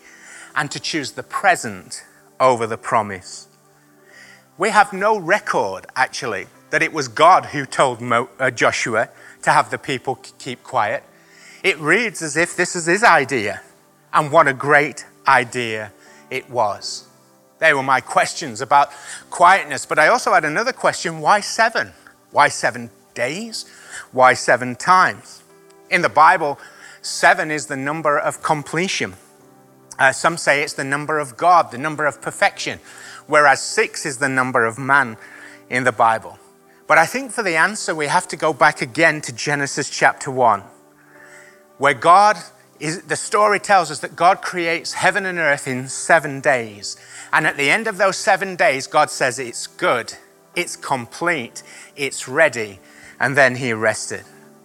and 0.56 0.70
to 0.70 0.80
choose 0.80 1.14
the 1.14 1.24
present 1.24 2.04
over 2.42 2.68
the 2.68 2.78
promise. 2.78 3.48
We 4.58 4.72
have 4.72 4.92
no 4.92 5.18
record, 5.18 5.86
actually, 5.96 6.48
that 6.72 6.82
it 6.82 6.92
was 6.92 7.08
God 7.08 7.46
who 7.46 7.66
told 7.66 8.02
Mo, 8.02 8.30
uh, 8.40 8.52
Joshua 8.52 9.10
to 9.44 9.52
have 9.52 9.72
the 9.72 9.78
people 9.78 10.16
keep 10.40 10.64
quiet. 10.64 11.04
It 11.64 11.78
reads 11.80 12.22
as 12.22 12.36
if 12.36 12.58
this 12.58 12.76
is 12.76 12.88
his 12.88 13.04
idea, 13.04 13.62
and 14.12 14.32
what 14.32 14.48
a 14.48 14.54
great 14.54 15.06
idea 15.28 15.94
it 16.30 16.50
was. 16.50 17.08
They 17.60 17.74
were 17.74 17.84
my 17.84 18.02
questions 18.02 18.60
about 18.60 18.90
quietness, 19.30 19.86
but 19.86 20.00
I 20.00 20.08
also 20.08 20.34
had 20.34 20.44
another 20.44 20.74
question 20.74 21.22
why 21.22 21.42
seven? 21.42 21.94
Why 22.32 22.48
seven 22.48 22.90
days? 23.14 23.66
Why 24.12 24.34
seven 24.34 24.76
times? 24.76 25.44
In 25.92 26.02
the 26.02 26.10
Bible, 26.10 26.58
seven 27.02 27.52
is 27.52 27.68
the 27.68 27.78
number 27.78 28.18
of 28.18 28.42
completion. 28.42 29.14
Uh, 30.00 30.12
some 30.12 30.38
say 30.38 30.64
it's 30.64 30.74
the 30.74 30.84
number 30.84 31.20
of 31.20 31.38
God, 31.38 31.72
the 31.72 31.78
number 31.78 32.06
of 32.06 32.22
perfection, 32.22 32.80
whereas 33.28 33.62
six 33.62 34.06
is 34.06 34.18
the 34.18 34.30
number 34.30 34.66
of 34.66 34.78
man 34.78 35.18
in 35.70 35.84
the 35.84 35.92
Bible. 35.92 36.40
But 36.88 36.98
I 36.98 37.06
think 37.06 37.32
for 37.32 37.44
the 37.44 37.56
answer, 37.56 37.96
we 37.96 38.08
have 38.08 38.28
to 38.30 38.36
go 38.36 38.52
back 38.52 38.82
again 38.82 39.22
to 39.22 39.32
Genesis 39.32 39.90
chapter 39.90 40.30
1, 40.30 40.64
where 41.78 41.94
God 41.94 42.38
is, 42.82 43.04
the 43.04 43.16
story 43.16 43.60
tells 43.60 43.92
us 43.92 44.00
that 44.00 44.16
God 44.16 44.42
creates 44.42 44.94
heaven 44.94 45.26
and 45.26 45.38
earth 45.38 45.68
in 45.68 45.88
seven 45.88 46.42
days. 46.42 46.98
And 47.32 47.48
at 47.48 47.56
the 47.56 47.70
end 47.70 47.88
of 47.88 47.98
those 47.98 48.18
seven 48.18 48.56
days, 48.56 48.88
God 48.88 49.10
says 49.10 49.40
it's 49.40 49.68
good, 49.68 50.14
it's 50.56 50.76
complete, 50.76 51.64
it's 51.96 52.28
ready. 52.28 52.80
And 53.20 53.38
then 53.38 53.56
he 53.56 53.72
rested. 53.72 54.24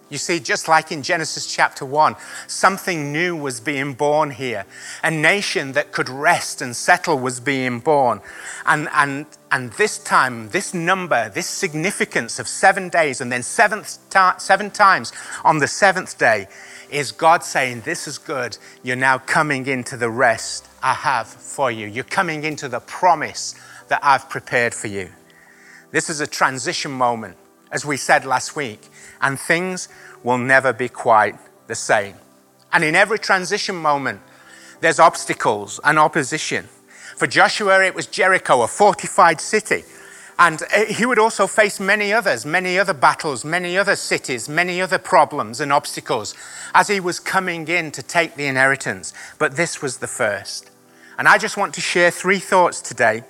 You 0.09 0.17
see, 0.17 0.39
just 0.39 0.69
like 0.69 0.91
in 0.91 1.03
Genesis 1.03 1.45
chapter 1.45 1.85
1, 1.85 2.15
something 2.47 3.11
new 3.11 3.35
was 3.35 3.59
being 3.59 3.93
born 3.93 4.31
here. 4.31 4.65
A 5.03 5.11
nation 5.11 5.73
that 5.73 5.91
could 5.91 6.07
rest 6.07 6.61
and 6.61 6.73
settle 6.73 7.19
was 7.19 7.41
being 7.41 7.79
born. 7.79 8.21
And, 8.65 8.87
and, 8.93 9.25
and 9.51 9.73
this 9.73 9.97
time, 9.97 10.49
this 10.49 10.73
number, 10.73 11.29
this 11.29 11.47
significance 11.47 12.39
of 12.39 12.47
seven 12.47 12.87
days 12.87 13.19
and 13.19 13.29
then 13.29 13.43
seventh 13.43 13.97
ta- 14.09 14.37
seven 14.37 14.71
times 14.71 15.11
on 15.43 15.57
the 15.57 15.67
seventh 15.67 16.17
day 16.17 16.47
is 16.89 17.11
God 17.11 17.43
saying, 17.43 17.81
This 17.81 18.07
is 18.07 18.17
good. 18.17 18.57
You're 18.83 18.95
now 18.95 19.17
coming 19.17 19.67
into 19.67 19.97
the 19.97 20.09
rest 20.09 20.69
I 20.81 20.93
have 20.93 21.27
for 21.27 21.69
you. 21.69 21.85
You're 21.85 22.05
coming 22.05 22.45
into 22.45 22.69
the 22.69 22.79
promise 22.79 23.55
that 23.89 23.99
I've 24.03 24.29
prepared 24.29 24.73
for 24.73 24.87
you. 24.87 25.09
This 25.91 26.09
is 26.09 26.21
a 26.21 26.27
transition 26.27 26.91
moment, 26.91 27.37
as 27.71 27.85
we 27.85 27.97
said 27.97 28.25
last 28.25 28.55
week, 28.55 28.81
and 29.21 29.39
things 29.39 29.89
will 30.23 30.37
never 30.37 30.73
be 30.73 30.89
quite 30.89 31.35
the 31.67 31.75
same. 31.75 32.15
And 32.71 32.83
in 32.83 32.95
every 32.95 33.19
transition 33.19 33.75
moment, 33.75 34.21
there's 34.81 34.99
obstacles 34.99 35.79
and 35.83 35.97
opposition. 35.97 36.65
For 37.15 37.27
Joshua, 37.27 37.83
it 37.83 37.95
was 37.95 38.07
Jericho, 38.07 38.61
a 38.61 38.67
fortified 38.67 39.41
city. 39.41 39.83
And 40.39 40.61
uh, 40.61 40.85
he 40.85 41.05
would 41.05 41.17
also 41.17 41.47
face 41.47 41.79
many 41.79 42.13
others, 42.13 42.45
many 42.45 42.77
other 42.77 42.93
battles, 42.93 43.43
many 43.43 43.77
other 43.77 43.95
cities, 43.95 44.47
many 44.47 44.81
other 44.81 44.99
problems 44.99 45.59
and 45.59 45.73
obstacles 45.73 46.35
as 46.75 46.87
he 46.89 46.99
was 46.99 47.19
coming 47.19 47.67
in 47.67 47.91
to 47.91 48.03
take 48.03 48.35
the 48.35 48.45
inheritance. 48.45 49.13
But 49.39 49.55
this 49.55 49.81
was 49.81 49.97
the 49.97 50.07
first. 50.07 50.69
And 51.17 51.27
I 51.27 51.39
just 51.39 51.57
want 51.57 51.73
to 51.73 51.81
share 51.81 52.11
three 52.11 52.37
thoughts 52.37 52.81
today 52.81 53.23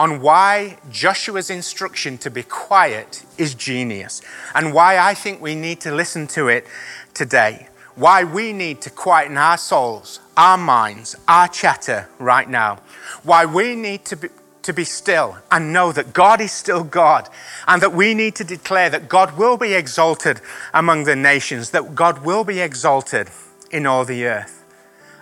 on 0.00 0.22
why 0.22 0.78
Joshua's 0.90 1.50
instruction 1.50 2.16
to 2.16 2.30
be 2.30 2.42
quiet 2.42 3.22
is 3.36 3.54
genius 3.54 4.22
and 4.54 4.72
why 4.72 4.96
I 4.96 5.12
think 5.12 5.42
we 5.42 5.54
need 5.54 5.78
to 5.82 5.94
listen 5.94 6.26
to 6.28 6.48
it 6.48 6.66
today. 7.12 7.68
Why 7.96 8.24
we 8.24 8.54
need 8.54 8.80
to 8.80 8.88
quieten 8.88 9.36
our 9.36 9.58
souls, 9.58 10.20
our 10.38 10.56
minds, 10.56 11.16
our 11.28 11.48
chatter 11.48 12.08
right 12.18 12.48
now. 12.48 12.78
Why 13.24 13.44
we 13.44 13.74
need 13.74 14.06
to 14.06 14.16
be, 14.16 14.28
to 14.62 14.72
be 14.72 14.84
still 14.84 15.36
and 15.50 15.70
know 15.70 15.92
that 15.92 16.14
God 16.14 16.40
is 16.40 16.50
still 16.50 16.82
God 16.82 17.28
and 17.68 17.82
that 17.82 17.92
we 17.92 18.14
need 18.14 18.34
to 18.36 18.44
declare 18.44 18.88
that 18.88 19.06
God 19.06 19.36
will 19.36 19.58
be 19.58 19.74
exalted 19.74 20.40
among 20.72 21.04
the 21.04 21.14
nations, 21.14 21.72
that 21.72 21.94
God 21.94 22.24
will 22.24 22.44
be 22.44 22.60
exalted 22.60 23.28
in 23.70 23.84
all 23.84 24.06
the 24.06 24.24
earth. 24.24 24.64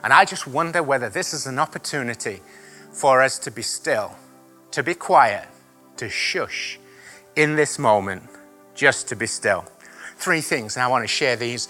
And 0.05 0.13
I 0.13 0.25
just 0.25 0.47
wonder 0.47 0.85
whether 0.85 1.09
this 1.11 1.35
is 1.35 1.49
an 1.49 1.59
opportunity 1.59 2.43
for 2.93 3.21
us 3.21 3.41
to 3.41 3.51
be 3.51 3.63
still, 3.63 4.15
to 4.73 4.83
be 4.83 4.95
quiet, 4.95 5.47
to 5.97 6.09
shush 6.09 6.79
in 7.37 7.57
this 7.57 7.79
moment, 7.79 8.23
just 8.75 9.09
to 9.09 9.17
be 9.17 9.27
still. 9.27 9.65
Three 10.17 10.41
things, 10.41 10.77
and 10.77 10.83
I 10.83 10.89
want 10.89 11.05
to 11.05 11.09
share 11.09 11.37
these 11.37 11.69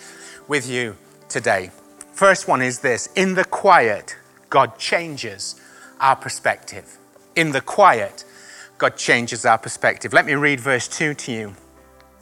with 0.48 0.68
you 0.68 0.96
today. 1.28 1.70
First 2.12 2.48
one 2.48 2.62
is 2.62 2.80
this 2.80 3.08
in 3.14 3.34
the 3.34 3.44
quiet, 3.44 4.16
God 4.50 4.78
changes 4.78 5.60
our 6.00 6.16
perspective 6.16 6.98
in 7.38 7.52
the 7.52 7.60
quiet, 7.60 8.24
God 8.78 8.96
changes 8.96 9.46
our 9.46 9.58
perspective. 9.58 10.12
Let 10.12 10.26
me 10.26 10.34
read 10.34 10.58
verse 10.58 10.88
2 10.88 11.14
to 11.14 11.32
you 11.32 11.54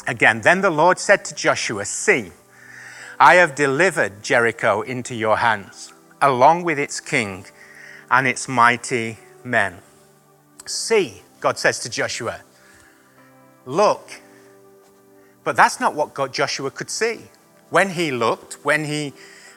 again. 0.07 0.43
Then 0.43 0.61
the 0.61 0.69
Lord 0.69 0.99
said 0.99 1.25
to 1.25 1.35
Joshua, 1.35 1.87
See, 1.87 2.33
I 3.19 3.37
have 3.37 3.55
delivered 3.55 4.23
Jericho 4.23 4.83
into 4.83 5.15
your 5.15 5.39
hands, 5.39 5.95
along 6.21 6.65
with 6.65 6.79
its 6.79 7.01
king 7.01 7.47
and 8.11 8.27
its 8.27 8.47
mighty 8.47 9.17
men. 9.43 9.79
See, 10.67 11.23
God 11.41 11.59
says 11.59 11.79
to 11.81 11.89
Joshua, 11.89 12.41
look. 13.65 14.11
But 15.45 15.55
that's 15.55 15.79
not 15.79 15.95
what 15.95 16.13
God, 16.13 16.35
Joshua 16.35 16.71
could 16.71 16.91
see. 16.91 17.21
When 17.71 17.91
he 17.91 18.11
looked, 18.11 18.55
when 18.65 18.85
he 18.85 19.13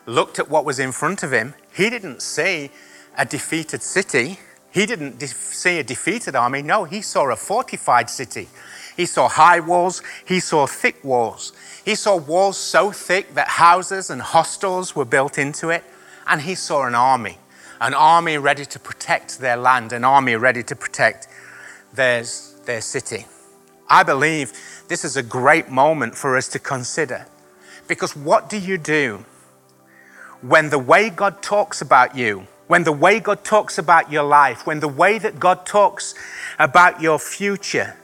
looked 0.06 0.40
at 0.40 0.50
what 0.50 0.66
was 0.66 0.80
in 0.80 0.92
front 0.92 1.24
of 1.24 1.32
him, 1.32 1.56
he 1.76 1.90
didn't 1.90 2.22
see 2.22 2.70
a 3.18 3.26
defeated 3.26 3.82
city. 3.82 4.40
He 4.72 4.86
didn't 4.86 5.20
see 5.22 5.80
a 5.80 5.84
defeated 5.84 6.36
army. 6.36 6.62
No, 6.62 6.84
he 6.84 7.02
saw 7.02 7.32
a 7.32 7.36
fortified 7.36 8.10
city. 8.10 8.48
He 8.96 9.06
saw 9.06 9.28
high 9.30 9.60
walls. 9.60 10.04
He 10.26 10.40
saw 10.40 10.68
thick 10.68 11.04
walls. 11.04 11.54
He 11.86 11.96
saw 11.96 12.18
walls 12.18 12.58
so 12.58 12.92
thick 12.92 13.34
that 13.34 13.48
houses 13.48 14.10
and 14.10 14.22
hostels 14.22 14.96
were 14.96 15.06
built 15.06 15.38
into 15.38 15.70
it. 15.70 15.84
And 16.28 16.42
he 16.42 16.54
saw 16.54 16.86
an 16.86 16.94
army, 16.94 17.40
an 17.80 17.94
army 17.94 18.38
ready 18.38 18.66
to 18.66 18.80
protect 18.80 19.40
their 19.40 19.58
land, 19.58 19.94
an 19.94 20.04
army 20.04 20.36
ready 20.36 20.64
to 20.64 20.76
protect 20.76 21.28
theirs, 21.94 22.56
their 22.66 22.82
city. 22.82 23.26
I 23.88 24.04
believe 24.04 24.54
this 24.88 25.04
is 25.04 25.18
a 25.18 25.24
great 25.24 25.70
moment 25.70 26.16
for 26.16 26.38
us 26.38 26.48
to 26.50 26.60
consider. 26.60 27.26
Because 27.88 28.16
what 28.16 28.50
do 28.50 28.58
you 28.58 28.78
do 28.78 29.26
when 30.42 30.70
the 30.70 30.80
way 30.80 31.10
God 31.10 31.42
talks 31.42 31.82
about 31.82 32.16
you 32.16 32.48
when 32.70 32.84
the 32.84 32.92
way 32.92 33.20
God 33.20 33.44
talks 33.44 33.80
about 33.80 34.12
your 34.12 34.22
life, 34.22 34.68
when 34.68 34.80
the 34.80 34.88
way 34.88 35.18
that 35.18 35.40
God 35.40 35.66
talks 35.66 36.14
about 36.60 37.02
your 37.02 37.18
future 37.18 37.98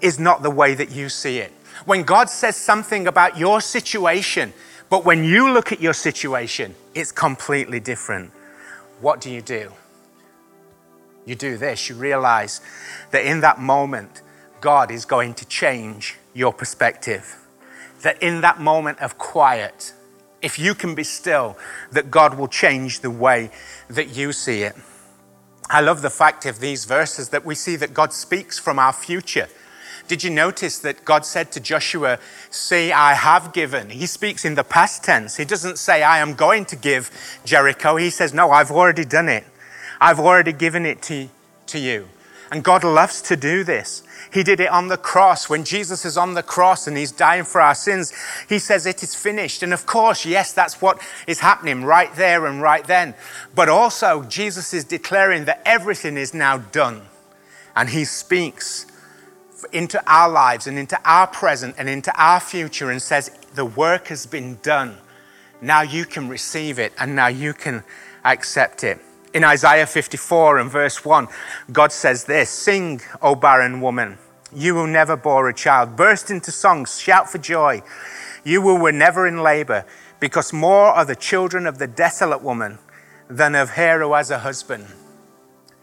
is 0.00 0.18
not 0.18 0.42
the 0.42 0.50
way 0.50 0.74
that 0.74 0.90
you 0.90 1.10
see 1.10 1.36
it. 1.36 1.52
When 1.84 2.02
God 2.02 2.30
says 2.30 2.56
something 2.56 3.06
about 3.06 3.36
your 3.36 3.60
situation, 3.60 4.54
but 4.88 5.04
when 5.04 5.22
you 5.22 5.52
look 5.52 5.70
at 5.70 5.82
your 5.82 5.92
situation, 5.92 6.74
it's 6.94 7.12
completely 7.12 7.78
different. 7.78 8.32
What 9.00 9.20
do 9.20 9.30
you 9.30 9.42
do? 9.42 9.72
You 11.24 11.34
do 11.34 11.56
this. 11.56 11.88
You 11.88 11.96
realize 11.96 12.60
that 13.10 13.24
in 13.24 13.40
that 13.40 13.60
moment, 13.60 14.22
God 14.60 14.90
is 14.90 15.04
going 15.04 15.34
to 15.34 15.44
change 15.46 16.16
your 16.34 16.52
perspective. 16.52 17.36
That 18.02 18.22
in 18.22 18.40
that 18.42 18.60
moment 18.60 19.00
of 19.00 19.18
quiet, 19.18 19.92
if 20.40 20.58
you 20.58 20.74
can 20.74 20.94
be 20.94 21.04
still, 21.04 21.58
that 21.90 22.10
God 22.10 22.38
will 22.38 22.48
change 22.48 23.00
the 23.00 23.10
way 23.10 23.50
that 23.88 24.16
you 24.16 24.32
see 24.32 24.62
it. 24.62 24.76
I 25.68 25.80
love 25.80 26.02
the 26.02 26.10
fact 26.10 26.46
of 26.46 26.60
these 26.60 26.84
verses 26.84 27.30
that 27.30 27.44
we 27.44 27.56
see 27.56 27.74
that 27.76 27.92
God 27.92 28.12
speaks 28.12 28.58
from 28.58 28.78
our 28.78 28.92
future. 28.92 29.48
Did 30.08 30.22
you 30.22 30.30
notice 30.30 30.78
that 30.78 31.04
God 31.04 31.26
said 31.26 31.50
to 31.52 31.60
Joshua, 31.60 32.18
See, 32.50 32.92
I 32.92 33.14
have 33.14 33.52
given? 33.52 33.90
He 33.90 34.06
speaks 34.06 34.44
in 34.44 34.54
the 34.54 34.64
past 34.64 35.02
tense. 35.02 35.36
He 35.36 35.44
doesn't 35.44 35.78
say, 35.78 36.02
I 36.02 36.18
am 36.18 36.34
going 36.34 36.64
to 36.66 36.76
give 36.76 37.10
Jericho. 37.44 37.96
He 37.96 38.10
says, 38.10 38.32
No, 38.32 38.50
I've 38.50 38.70
already 38.70 39.04
done 39.04 39.28
it. 39.28 39.44
I've 40.00 40.20
already 40.20 40.52
given 40.52 40.86
it 40.86 41.02
to, 41.02 41.28
to 41.66 41.78
you. 41.78 42.08
And 42.50 42.62
God 42.62 42.84
loves 42.84 43.20
to 43.22 43.36
do 43.36 43.64
this. 43.64 44.04
He 44.32 44.42
did 44.42 44.60
it 44.60 44.68
on 44.68 44.88
the 44.88 44.96
cross. 44.96 45.48
When 45.48 45.64
Jesus 45.64 46.04
is 46.04 46.16
on 46.16 46.34
the 46.34 46.42
cross 46.42 46.86
and 46.86 46.96
he's 46.96 47.10
dying 47.10 47.44
for 47.44 47.60
our 47.60 47.74
sins, 47.74 48.12
he 48.48 48.58
says, 48.58 48.86
It 48.86 49.02
is 49.02 49.14
finished. 49.14 49.62
And 49.62 49.72
of 49.72 49.86
course, 49.86 50.24
yes, 50.24 50.52
that's 50.52 50.80
what 50.80 51.00
is 51.26 51.40
happening 51.40 51.84
right 51.84 52.14
there 52.14 52.46
and 52.46 52.62
right 52.62 52.86
then. 52.86 53.14
But 53.54 53.68
also, 53.68 54.22
Jesus 54.22 54.72
is 54.72 54.84
declaring 54.84 55.46
that 55.46 55.62
everything 55.64 56.16
is 56.16 56.32
now 56.32 56.58
done. 56.58 57.02
And 57.74 57.88
he 57.88 58.04
speaks 58.04 58.86
into 59.72 60.02
our 60.06 60.28
lives 60.28 60.66
and 60.66 60.78
into 60.78 60.98
our 61.04 61.26
present 61.26 61.74
and 61.78 61.88
into 61.88 62.12
our 62.20 62.40
future 62.40 62.90
and 62.90 63.00
says, 63.00 63.30
The 63.54 63.64
work 63.64 64.08
has 64.08 64.26
been 64.26 64.58
done. 64.62 64.96
Now 65.60 65.82
you 65.82 66.04
can 66.04 66.28
receive 66.28 66.78
it 66.78 66.92
and 66.98 67.16
now 67.16 67.28
you 67.28 67.52
can 67.52 67.84
accept 68.24 68.84
it. 68.84 69.00
In 69.34 69.44
Isaiah 69.44 69.86
54 69.86 70.58
and 70.58 70.70
verse 70.70 71.04
1, 71.04 71.28
God 71.72 71.92
says 71.92 72.24
this 72.24 72.50
Sing, 72.50 73.00
O 73.20 73.34
barren 73.34 73.80
woman, 73.80 74.18
You 74.54 74.74
who 74.74 74.86
never 74.86 75.16
bore 75.16 75.48
a 75.48 75.54
child, 75.54 75.96
burst 75.96 76.30
into 76.30 76.50
songs, 76.50 76.98
shout 76.98 77.30
for 77.30 77.38
joy. 77.38 77.82
You 78.44 78.62
who 78.62 78.80
were 78.80 78.92
never 78.92 79.26
in 79.26 79.42
labor, 79.42 79.84
because 80.20 80.52
more 80.52 80.86
are 80.86 81.04
the 81.04 81.16
children 81.16 81.66
of 81.66 81.78
the 81.78 81.86
desolate 81.86 82.42
woman 82.42 82.78
than 83.28 83.54
of 83.54 83.70
her 83.70 84.00
who 84.00 84.14
has 84.14 84.30
a 84.30 84.38
husband. 84.38 84.86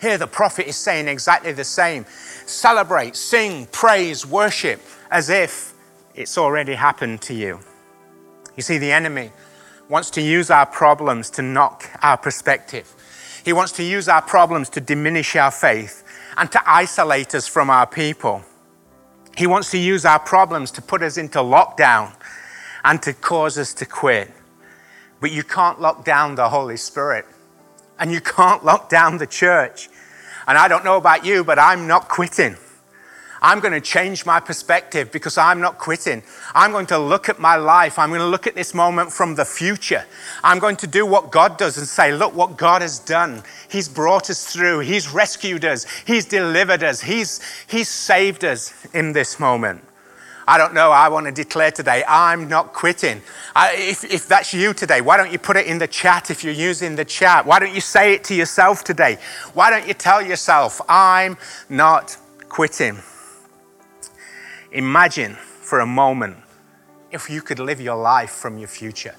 Here, 0.04 0.18
the 0.18 0.28
prophet 0.28 0.68
is 0.68 0.76
saying 0.76 1.08
exactly 1.08 1.54
the 1.54 1.64
same 1.64 2.06
celebrate, 2.46 3.16
sing, 3.16 3.68
praise, 3.68 4.26
worship, 4.26 4.82
as 5.10 5.30
if 5.30 5.74
it's 6.14 6.38
already 6.38 6.74
happened 6.74 7.22
to 7.22 7.34
you. 7.34 7.62
You 8.58 8.64
see, 8.64 8.78
the 8.78 8.92
enemy 8.92 9.32
wants 9.88 10.10
to 10.12 10.22
use 10.22 10.50
our 10.50 10.66
problems 10.66 11.30
to 11.30 11.42
knock 11.42 11.90
our 12.02 12.18
perspective. 12.18 12.94
He 13.46 13.54
wants 13.54 13.72
to 13.74 13.84
use 13.84 14.10
our 14.10 14.22
problems 14.22 14.68
to 14.72 14.82
diminish 14.82 15.38
our 15.38 15.52
faith 15.52 16.04
and 16.36 16.52
to 16.52 16.62
isolate 16.70 17.34
us 17.34 17.48
from 17.48 17.70
our 17.70 17.88
people. 17.88 18.44
He 19.38 19.48
wants 19.48 19.72
to 19.72 19.78
use 19.78 20.04
our 20.04 20.20
problems 20.20 20.70
to 20.72 20.82
put 20.82 21.02
us 21.02 21.16
into 21.16 21.40
lockdown 21.40 22.12
and 22.84 23.02
to 23.04 23.14
cause 23.14 23.58
us 23.58 23.74
to 23.76 23.86
quit. 23.86 24.30
But 25.22 25.32
you 25.32 25.44
can't 25.44 25.80
lock 25.80 26.04
down 26.04 26.36
the 26.36 26.50
Holy 26.50 26.76
Spirit 26.76 27.26
and 28.00 28.12
you 28.12 28.20
can't 28.20 28.66
lock 28.66 28.90
down 28.90 29.18
the 29.18 29.28
church. 29.28 29.88
And 30.48 30.58
I 30.58 30.68
don't 30.68 30.84
know 30.84 30.98
about 30.98 31.26
you, 31.26 31.44
but 31.44 31.60
I'm 31.60 31.88
not 31.88 32.10
quitting. 32.10 32.58
I'm 33.44 33.60
going 33.60 33.74
to 33.74 33.82
change 33.82 34.26
my 34.26 34.40
perspective 34.40 35.12
because 35.12 35.38
I'm 35.38 35.60
not 35.60 35.78
quitting. 35.78 36.24
I'm 36.56 36.72
going 36.72 36.86
to 36.88 36.98
look 36.98 37.28
at 37.28 37.40
my 37.40 37.58
life. 37.58 38.00
I'm 38.00 38.08
going 38.10 38.22
to 38.22 38.26
look 38.26 38.48
at 38.48 38.56
this 38.56 38.74
moment 38.74 39.12
from 39.12 39.36
the 39.36 39.44
future. 39.44 40.06
I'm 40.46 40.60
going 40.60 40.78
to 40.78 40.88
do 40.88 41.06
what 41.06 41.30
God 41.30 41.58
does 41.58 41.78
and 41.78 41.86
say, 41.86 42.14
look 42.14 42.34
what 42.34 42.56
God 42.58 42.82
has 42.82 43.00
done. 43.00 43.44
He's 43.70 43.90
brought 43.90 44.30
us 44.30 44.52
through. 44.52 44.80
He's 44.80 45.14
rescued 45.14 45.66
us. 45.66 45.86
He's 46.06 46.24
delivered 46.24 46.84
us. 46.84 47.02
He's, 47.02 47.42
he's 47.68 47.90
saved 47.90 48.46
us 48.46 48.74
in 48.94 49.12
this 49.12 49.42
moment. 49.42 49.84
I 50.48 50.58
don't 50.58 50.74
know. 50.74 50.92
I 50.92 51.08
want 51.10 51.26
to 51.26 51.32
declare 51.32 51.72
today, 51.72 52.04
I'm 52.08 52.48
not 52.50 52.74
quitting. 52.74 53.22
I, 53.56 53.74
if, 53.76 54.04
if 54.04 54.28
that's 54.28 54.54
you 54.54 54.74
today, 54.74 55.02
why 55.02 55.18
don't 55.18 55.32
you 55.32 55.40
put 55.40 55.56
it 55.56 55.68
in 55.68 55.78
the 55.78 55.88
chat 55.88 56.30
if 56.30 56.44
you're 56.44 56.54
using 56.54 56.96
the 56.96 57.06
chat? 57.06 57.46
Why 57.46 57.60
don't 57.60 57.74
you 57.74 57.82
say 57.82 58.14
it 58.14 58.24
to 58.26 58.36
yourself 58.36 58.84
today? 58.84 59.18
Why 59.54 59.70
don't 59.70 59.88
you 59.88 59.94
tell 59.94 60.22
yourself, 60.22 60.82
I'm 60.90 61.38
not 61.70 62.18
quitting? 62.50 63.00
Imagine 64.72 65.36
for 65.36 65.80
a 65.80 65.86
moment 65.86 66.38
if 67.12 67.30
you 67.30 67.42
could 67.42 67.60
live 67.60 67.80
your 67.80 67.96
life 67.96 68.32
from 68.32 68.58
your 68.58 68.68
future. 68.68 69.16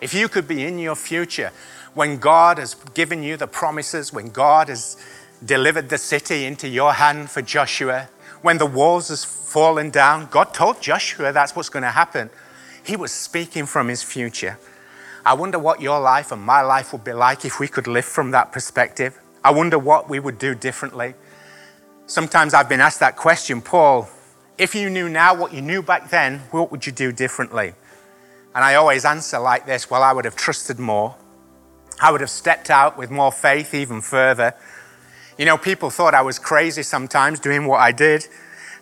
If 0.00 0.14
you 0.14 0.28
could 0.28 0.48
be 0.48 0.64
in 0.64 0.78
your 0.78 0.94
future 0.94 1.50
when 1.94 2.18
God 2.18 2.58
has 2.58 2.74
given 2.94 3.22
you 3.22 3.36
the 3.36 3.46
promises, 3.46 4.12
when 4.12 4.30
God 4.30 4.68
has 4.68 4.96
delivered 5.44 5.88
the 5.88 5.98
city 5.98 6.44
into 6.44 6.68
your 6.68 6.92
hand 6.94 7.30
for 7.30 7.42
Joshua, 7.42 8.08
when 8.42 8.58
the 8.58 8.66
walls 8.66 9.08
has 9.08 9.24
fallen 9.24 9.90
down, 9.90 10.28
God 10.30 10.54
told 10.54 10.80
Joshua 10.80 11.32
that's 11.32 11.54
what's 11.54 11.68
going 11.68 11.82
to 11.82 11.90
happen. 11.90 12.30
He 12.82 12.96
was 12.96 13.12
speaking 13.12 13.66
from 13.66 13.88
his 13.88 14.02
future. 14.02 14.58
I 15.24 15.34
wonder 15.34 15.58
what 15.58 15.82
your 15.82 16.00
life 16.00 16.32
and 16.32 16.40
my 16.40 16.62
life 16.62 16.92
would 16.92 17.04
be 17.04 17.12
like 17.12 17.44
if 17.44 17.60
we 17.60 17.68
could 17.68 17.86
live 17.86 18.06
from 18.06 18.30
that 18.30 18.52
perspective. 18.52 19.18
I 19.44 19.50
wonder 19.50 19.78
what 19.78 20.08
we 20.08 20.18
would 20.18 20.38
do 20.38 20.54
differently. 20.54 21.14
Sometimes 22.06 22.54
I've 22.54 22.68
been 22.68 22.80
asked 22.80 23.00
that 23.00 23.16
question, 23.16 23.60
Paul, 23.60 24.08
if 24.58 24.74
you 24.74 24.90
knew 24.90 25.08
now 25.08 25.34
what 25.34 25.52
you 25.52 25.62
knew 25.62 25.82
back 25.82 26.10
then, 26.10 26.40
what 26.50 26.70
would 26.70 26.86
you 26.86 26.92
do 26.92 27.12
differently? 27.12 27.74
And 28.54 28.64
I 28.64 28.74
always 28.74 29.04
answer 29.04 29.38
like 29.38 29.66
this 29.66 29.90
well, 29.90 30.02
I 30.02 30.12
would 30.12 30.24
have 30.24 30.36
trusted 30.36 30.78
more. 30.78 31.16
I 32.00 32.10
would 32.10 32.20
have 32.20 32.30
stepped 32.30 32.70
out 32.70 32.96
with 32.96 33.10
more 33.10 33.30
faith 33.30 33.74
even 33.74 34.00
further. 34.00 34.54
You 35.40 35.46
know, 35.46 35.56
people 35.56 35.88
thought 35.88 36.12
I 36.12 36.20
was 36.20 36.38
crazy 36.38 36.82
sometimes 36.82 37.40
doing 37.40 37.64
what 37.64 37.80
I 37.80 37.92
did, 37.92 38.28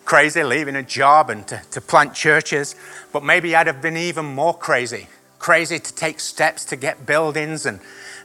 crazy 0.03 0.43
leaving 0.43 0.75
a 0.75 0.83
job 0.83 1.29
and 1.29 1.47
to, 1.47 1.61
to 1.71 1.79
plant 1.79 2.13
churches, 2.13 2.75
but 3.13 3.23
maybe 3.23 3.55
I'd 3.55 3.67
have 3.67 3.81
been 3.81 3.95
even 3.95 4.25
more 4.25 4.53
crazy. 4.53 5.07
Crazy 5.39 5.79
to 5.79 5.95
take 5.95 6.19
steps 6.19 6.65
to 6.65 6.75
get 6.75 7.05
buildings 7.05 7.65
and 7.65 7.79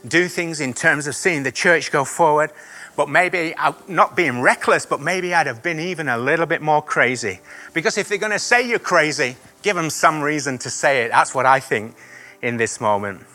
do 0.05 0.27
things 0.27 0.59
in 0.59 0.73
terms 0.73 1.07
of 1.07 1.15
seeing 1.15 1.43
the 1.43 1.51
church 1.53 1.93
go 1.93 2.03
forward 2.03 2.51
but 2.97 3.07
maybe 3.07 3.53
not 3.87 4.17
being 4.17 4.41
reckless, 4.41 4.85
but 4.85 4.99
maybe 4.99 5.33
I'd 5.33 5.47
have 5.47 5.63
been 5.63 5.79
even 5.79 6.09
a 6.09 6.17
little 6.17 6.45
bit 6.45 6.61
more 6.61 6.81
crazy. 6.81 7.39
Because 7.73 7.97
if 7.97 8.09
they're 8.09 8.17
going 8.17 8.31
to 8.33 8.39
say 8.39 8.67
you're 8.67 8.79
crazy, 8.79 9.35
give 9.61 9.77
them 9.77 9.89
some 9.89 10.21
reason 10.21 10.57
to 10.59 10.69
say 10.69 11.03
it. 11.03 11.11
That's 11.11 11.33
what 11.33 11.45
I 11.45 11.61
think 11.61 11.95
in 12.41 12.57
this 12.57 12.81
moment. 12.81 13.25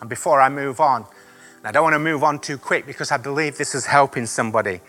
And 0.00 0.08
before 0.08 0.40
I 0.40 0.48
move 0.48 0.80
on, 0.80 1.04
I 1.66 1.72
don't 1.72 1.82
want 1.82 1.94
to 1.94 1.98
move 1.98 2.22
on 2.22 2.40
too 2.40 2.58
quick 2.58 2.84
because 2.84 3.10
I 3.10 3.16
believe 3.16 3.56
this 3.56 3.74
is 3.74 3.86
helping 3.86 4.26
somebody. 4.26 4.82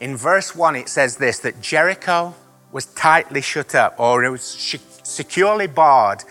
In 0.00 0.16
verse 0.16 0.56
1, 0.56 0.74
it 0.74 0.88
says 0.88 1.18
this 1.18 1.38
that 1.40 1.60
Jericho 1.60 2.34
was 2.72 2.86
tightly 2.86 3.42
shut 3.42 3.74
up, 3.74 4.00
or 4.00 4.24
it 4.24 4.30
was 4.30 4.42
securely 5.02 5.66
barred 5.66 6.24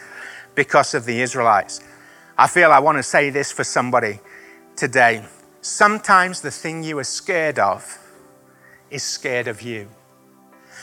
because 0.56 0.96
of 0.96 1.06
the 1.06 1.22
Israelites. 1.22 1.82
I 2.36 2.48
feel 2.48 2.72
I 2.72 2.80
want 2.80 2.98
to 2.98 3.04
say 3.04 3.30
this 3.30 3.52
for 3.52 3.64
somebody 3.64 4.20
today. 4.76 5.24
Sometimes 5.62 6.42
the 6.42 6.52
thing 6.52 6.84
you 6.84 6.98
are 6.98 7.04
scared 7.04 7.60
of 7.60 8.00
is 8.90 9.04
scared 9.04 9.48
of 9.48 9.62
you. 9.62 9.88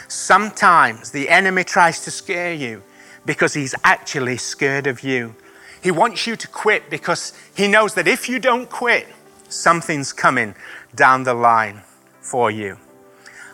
Sometimes 0.06 1.10
the 1.10 1.28
enemy 1.28 1.64
tries 1.64 2.04
to 2.04 2.10
scare 2.10 2.52
you 2.54 2.82
because 3.26 3.52
he's 3.52 3.74
actually 3.84 4.36
scared 4.36 4.86
of 4.86 5.02
you. 5.02 5.34
He 5.82 5.90
wants 5.90 6.26
you 6.26 6.36
to 6.36 6.48
quit 6.48 6.88
because 6.88 7.32
he 7.54 7.66
knows 7.66 7.94
that 7.94 8.06
if 8.06 8.28
you 8.28 8.38
don't 8.38 8.70
quit, 8.70 9.06
something's 9.48 10.12
coming 10.12 10.54
down 10.94 11.24
the 11.24 11.34
line 11.34 11.82
for 12.20 12.50
you. 12.50 12.78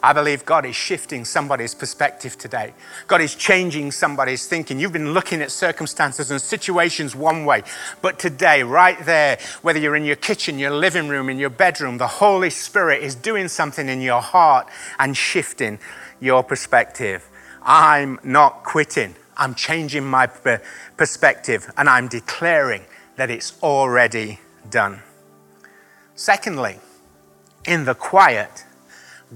I 0.02 0.12
believe 0.12 0.44
God 0.44 0.64
is 0.64 0.76
shifting 0.76 1.24
somebody's 1.24 1.74
perspective 1.74 2.38
today. 2.38 2.72
God 3.06 3.20
is 3.20 3.34
changing 3.34 3.90
somebody's 3.90 4.46
thinking. 4.46 4.78
You've 4.78 4.92
been 4.92 5.12
looking 5.12 5.42
at 5.42 5.50
circumstances 5.50 6.30
and 6.30 6.40
situations 6.40 7.16
one 7.16 7.44
way, 7.44 7.62
but 8.00 8.18
today, 8.18 8.62
right 8.62 9.04
there, 9.04 9.38
whether 9.62 9.78
you're 9.78 9.96
in 9.96 10.04
your 10.04 10.16
kitchen, 10.16 10.58
your 10.58 10.70
living 10.70 11.08
room, 11.08 11.28
in 11.28 11.38
your 11.38 11.50
bedroom, 11.50 11.98
the 11.98 12.06
Holy 12.06 12.50
Spirit 12.50 13.02
is 13.02 13.14
doing 13.14 13.48
something 13.48 13.88
in 13.88 14.00
your 14.00 14.20
heart 14.20 14.68
and 14.98 15.16
shifting 15.16 15.80
your 16.20 16.44
perspective. 16.44 17.28
I'm 17.62 18.20
not 18.22 18.62
quitting. 18.62 19.16
I'm 19.38 19.54
changing 19.54 20.04
my 20.04 20.26
perspective 20.26 21.70
and 21.76 21.88
I'm 21.88 22.08
declaring 22.08 22.84
that 23.16 23.30
it's 23.30 23.56
already 23.62 24.40
done. 24.68 25.00
Secondly, 26.16 26.80
in 27.64 27.84
the 27.84 27.94
quiet, 27.94 28.64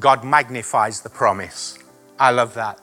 God 0.00 0.24
magnifies 0.24 1.02
the 1.02 1.08
promise. 1.08 1.78
I 2.18 2.30
love 2.30 2.54
that. 2.54 2.80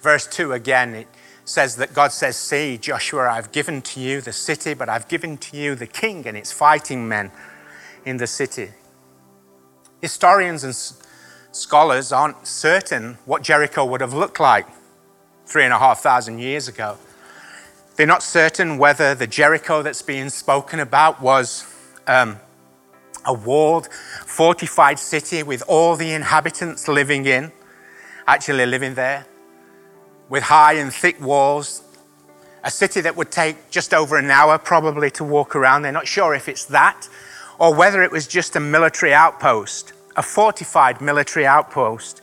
Verse 0.00 0.26
2 0.26 0.52
again, 0.52 0.94
it 0.94 1.08
says 1.44 1.76
that 1.76 1.94
God 1.94 2.12
says, 2.12 2.36
See, 2.36 2.76
Joshua, 2.76 3.30
I've 3.30 3.52
given 3.52 3.80
to 3.82 4.00
you 4.00 4.20
the 4.20 4.32
city, 4.32 4.74
but 4.74 4.88
I've 4.88 5.08
given 5.08 5.38
to 5.38 5.56
you 5.56 5.74
the 5.74 5.86
king 5.86 6.26
and 6.26 6.36
its 6.36 6.52
fighting 6.52 7.08
men 7.08 7.30
in 8.04 8.16
the 8.16 8.26
city. 8.26 8.70
Historians 10.00 10.64
and 10.64 10.74
scholars 11.52 12.12
aren't 12.12 12.46
certain 12.46 13.18
what 13.24 13.42
Jericho 13.42 13.84
would 13.84 14.00
have 14.00 14.14
looked 14.14 14.40
like 14.40 14.66
three 15.48 15.64
and 15.64 15.72
a 15.72 15.78
half 15.78 16.00
thousand 16.00 16.38
years 16.40 16.68
ago. 16.68 16.98
They're 17.96 18.06
not 18.06 18.22
certain 18.22 18.76
whether 18.76 19.14
the 19.14 19.26
Jericho 19.26 19.82
that's 19.82 20.02
being 20.02 20.28
spoken 20.28 20.78
about 20.78 21.22
was 21.22 21.66
um, 22.06 22.38
a 23.24 23.32
walled, 23.32 23.88
fortified 24.26 24.98
city 24.98 25.42
with 25.42 25.62
all 25.66 25.96
the 25.96 26.12
inhabitants 26.12 26.86
living 26.86 27.24
in, 27.24 27.50
actually 28.26 28.66
living 28.66 28.94
there, 28.94 29.26
with 30.28 30.44
high 30.44 30.74
and 30.74 30.92
thick 30.92 31.18
walls. 31.20 31.82
A 32.62 32.70
city 32.70 33.00
that 33.00 33.16
would 33.16 33.30
take 33.30 33.70
just 33.70 33.94
over 33.94 34.18
an 34.18 34.30
hour 34.30 34.58
probably 34.58 35.10
to 35.12 35.24
walk 35.24 35.56
around. 35.56 35.82
They're 35.82 35.92
not 35.92 36.06
sure 36.06 36.34
if 36.34 36.46
it's 36.46 36.66
that 36.66 37.08
or 37.58 37.74
whether 37.74 38.02
it 38.02 38.12
was 38.12 38.28
just 38.28 38.54
a 38.54 38.60
military 38.60 39.14
outpost, 39.14 39.94
a 40.14 40.22
fortified 40.22 41.00
military 41.00 41.46
outpost 41.46 42.20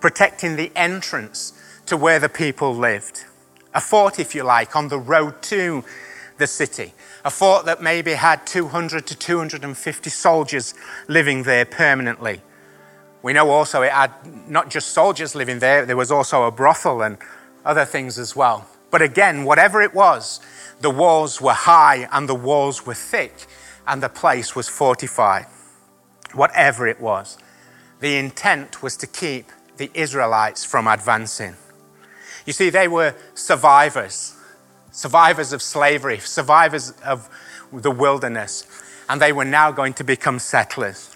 protecting 0.00 0.56
the 0.56 0.70
entrance 0.76 1.54
to 1.88 1.96
where 1.96 2.18
the 2.18 2.28
people 2.28 2.74
lived. 2.74 3.24
A 3.74 3.80
fort, 3.80 4.18
if 4.18 4.34
you 4.34 4.42
like, 4.42 4.74
on 4.76 4.88
the 4.88 4.98
road 4.98 5.42
to 5.42 5.84
the 6.38 6.46
city 6.46 6.92
a 7.24 7.30
fort 7.30 7.66
that 7.66 7.82
maybe 7.82 8.12
had 8.12 8.46
200 8.46 9.06
to 9.06 9.14
250 9.14 10.10
soldiers 10.10 10.74
living 11.08 11.42
there 11.42 11.64
permanently. 11.64 12.40
We 13.22 13.32
know 13.32 13.50
also 13.50 13.82
it 13.82 13.92
had 13.92 14.12
not 14.48 14.70
just 14.70 14.92
soldiers 14.92 15.34
living 15.34 15.58
there, 15.58 15.84
there 15.84 15.96
was 15.96 16.10
also 16.10 16.44
a 16.44 16.50
brothel 16.50 17.02
and 17.02 17.18
other 17.64 17.84
things 17.84 18.18
as 18.18 18.36
well. 18.36 18.66
But 18.90 19.02
again, 19.02 19.44
whatever 19.44 19.82
it 19.82 19.94
was, 19.94 20.40
the 20.80 20.90
walls 20.90 21.40
were 21.40 21.52
high 21.52 22.08
and 22.12 22.28
the 22.28 22.34
walls 22.34 22.86
were 22.86 22.94
thick 22.94 23.34
and 23.86 24.02
the 24.02 24.08
place 24.08 24.54
was 24.54 24.68
fortified. 24.68 25.46
Whatever 26.32 26.86
it 26.86 27.00
was, 27.00 27.36
the 28.00 28.16
intent 28.16 28.82
was 28.82 28.96
to 28.98 29.06
keep 29.06 29.50
the 29.76 29.90
Israelites 29.92 30.64
from 30.64 30.86
advancing. 30.86 31.56
You 32.48 32.54
see, 32.54 32.70
they 32.70 32.88
were 32.88 33.14
survivors 33.34 34.34
survivors 34.90 35.52
of 35.52 35.60
slavery, 35.60 36.18
survivors 36.18 36.92
of 37.04 37.28
the 37.70 37.90
wilderness, 37.90 38.66
and 39.06 39.20
they 39.20 39.34
were 39.34 39.44
now 39.44 39.70
going 39.70 39.92
to 39.92 40.02
become 40.02 40.38
settlers. 40.38 41.14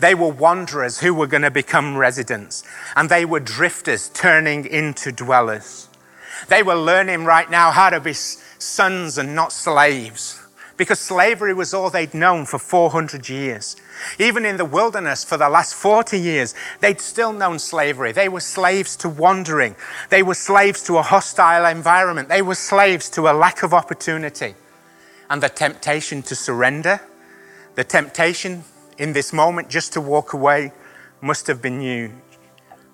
They 0.00 0.16
were 0.16 0.32
wanderers 0.32 0.98
who 0.98 1.14
were 1.14 1.28
going 1.28 1.44
to 1.44 1.52
become 1.52 1.96
residents, 1.96 2.64
and 2.96 3.08
they 3.08 3.24
were 3.24 3.38
drifters 3.38 4.08
turning 4.08 4.66
into 4.66 5.12
dwellers. 5.12 5.88
They 6.48 6.64
were 6.64 6.74
learning 6.74 7.26
right 7.26 7.48
now 7.48 7.70
how 7.70 7.90
to 7.90 8.00
be 8.00 8.14
sons 8.14 9.18
and 9.18 9.36
not 9.36 9.52
slaves 9.52 10.41
because 10.82 10.98
slavery 10.98 11.54
was 11.54 11.72
all 11.72 11.90
they'd 11.90 12.12
known 12.12 12.44
for 12.44 12.58
400 12.58 13.28
years. 13.28 13.76
Even 14.18 14.44
in 14.44 14.56
the 14.56 14.64
wilderness 14.64 15.22
for 15.22 15.36
the 15.36 15.48
last 15.48 15.76
40 15.76 16.18
years, 16.18 16.56
they'd 16.80 17.00
still 17.00 17.32
known 17.32 17.60
slavery. 17.60 18.10
They 18.10 18.28
were 18.28 18.40
slaves 18.40 18.96
to 18.96 19.08
wandering, 19.08 19.76
they 20.10 20.24
were 20.24 20.34
slaves 20.34 20.82
to 20.86 20.98
a 20.98 21.02
hostile 21.02 21.66
environment, 21.66 22.28
they 22.28 22.42
were 22.42 22.56
slaves 22.56 23.08
to 23.10 23.28
a 23.28 23.32
lack 23.32 23.62
of 23.62 23.72
opportunity. 23.72 24.56
And 25.30 25.40
the 25.40 25.48
temptation 25.48 26.20
to 26.22 26.34
surrender, 26.34 27.00
the 27.76 27.84
temptation 27.84 28.64
in 28.98 29.12
this 29.12 29.32
moment 29.32 29.70
just 29.70 29.92
to 29.92 30.00
walk 30.00 30.32
away, 30.32 30.72
must 31.20 31.46
have 31.46 31.62
been 31.62 31.80
huge. 31.80 32.10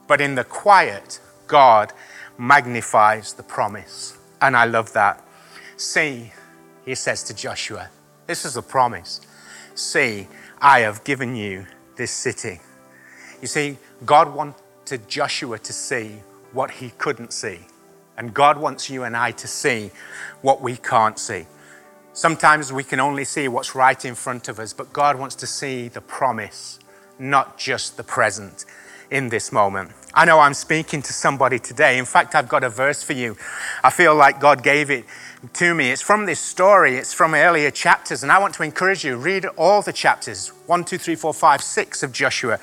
But 0.07 0.20
in 0.20 0.35
the 0.35 0.44
quiet, 0.44 1.20
God 1.46 1.94
magnifies 2.37 3.33
the 3.33 3.42
promise. 3.42 4.18
And 4.42 4.55
I 4.55 4.66
love 4.66 4.92
that. 4.92 5.24
See, 5.79 6.35
he 6.88 6.94
says 6.94 7.22
to 7.24 7.35
Joshua, 7.35 7.90
This 8.27 8.46
is 8.46 8.57
a 8.57 8.62
promise. 8.62 9.20
See, 9.74 10.27
I 10.59 10.81
have 10.81 11.05
given 11.05 11.37
you 11.37 11.66
this 11.96 12.11
city. 12.11 12.61
You 13.42 13.46
see, 13.46 13.77
God 14.07 14.35
wanted 14.35 15.07
Joshua 15.07 15.59
to 15.59 15.72
see 15.74 16.16
what 16.53 16.70
he 16.70 16.90
couldn't 16.96 17.35
see. 17.35 17.59
And 18.16 18.33
God 18.33 18.57
wants 18.57 18.88
you 18.88 19.05
and 19.05 19.14
I 19.14 19.33
to 19.33 19.46
see 19.46 19.90
what 20.40 20.62
we 20.62 20.77
can't 20.77 21.18
see. 21.18 21.46
Sometimes 22.14 22.72
we 22.72 22.85
can 22.85 23.01
only 23.01 23.24
see 23.24 23.48
what's 23.48 23.74
right 23.74 24.03
in 24.03 24.14
front 24.14 24.48
of 24.48 24.59
us, 24.59 24.72
but 24.72 24.90
God 24.92 25.18
wants 25.18 25.35
to 25.37 25.46
see 25.46 25.88
the 25.88 26.01
promise, 26.01 26.81
not 27.18 27.59
just 27.59 27.98
the 27.98 28.03
present 28.03 28.64
in 29.11 29.29
this 29.29 29.53
moment. 29.53 29.92
I 30.14 30.24
know 30.24 30.40
I'm 30.40 30.55
speaking 30.55 31.03
to 31.03 31.12
somebody 31.12 31.59
today. 31.59 31.98
In 31.98 32.05
fact, 32.07 32.35
I've 32.35 32.48
got 32.48 32.64
a 32.64 32.70
verse 32.70 33.03
for 33.03 33.12
you. 33.12 33.37
I 33.85 33.90
feel 33.90 34.14
like 34.14 34.40
God 34.40 34.62
gave 34.62 34.90
it 34.90 35.05
to 35.55 35.74
me. 35.74 35.90
It's 35.90 36.03
from 36.03 36.27
this 36.27 36.40
story, 36.40 36.96
it's 36.96 37.14
from 37.14 37.35
earlier 37.35 37.70
chapters, 37.70 38.22
and 38.22 38.33
I 38.33 38.38
want 38.38 38.55
to 38.55 38.62
encourage 38.62 39.05
you 39.05 39.16
read 39.16 39.44
all 39.57 39.83
the 39.83 39.92
chapters 39.92 40.48
1, 40.66 40.85
2, 40.85 40.98
3, 40.98 41.14
4, 41.14 41.35
5, 41.35 41.62
6 41.62 42.03
of 42.03 42.12
Joshua. 42.12 42.59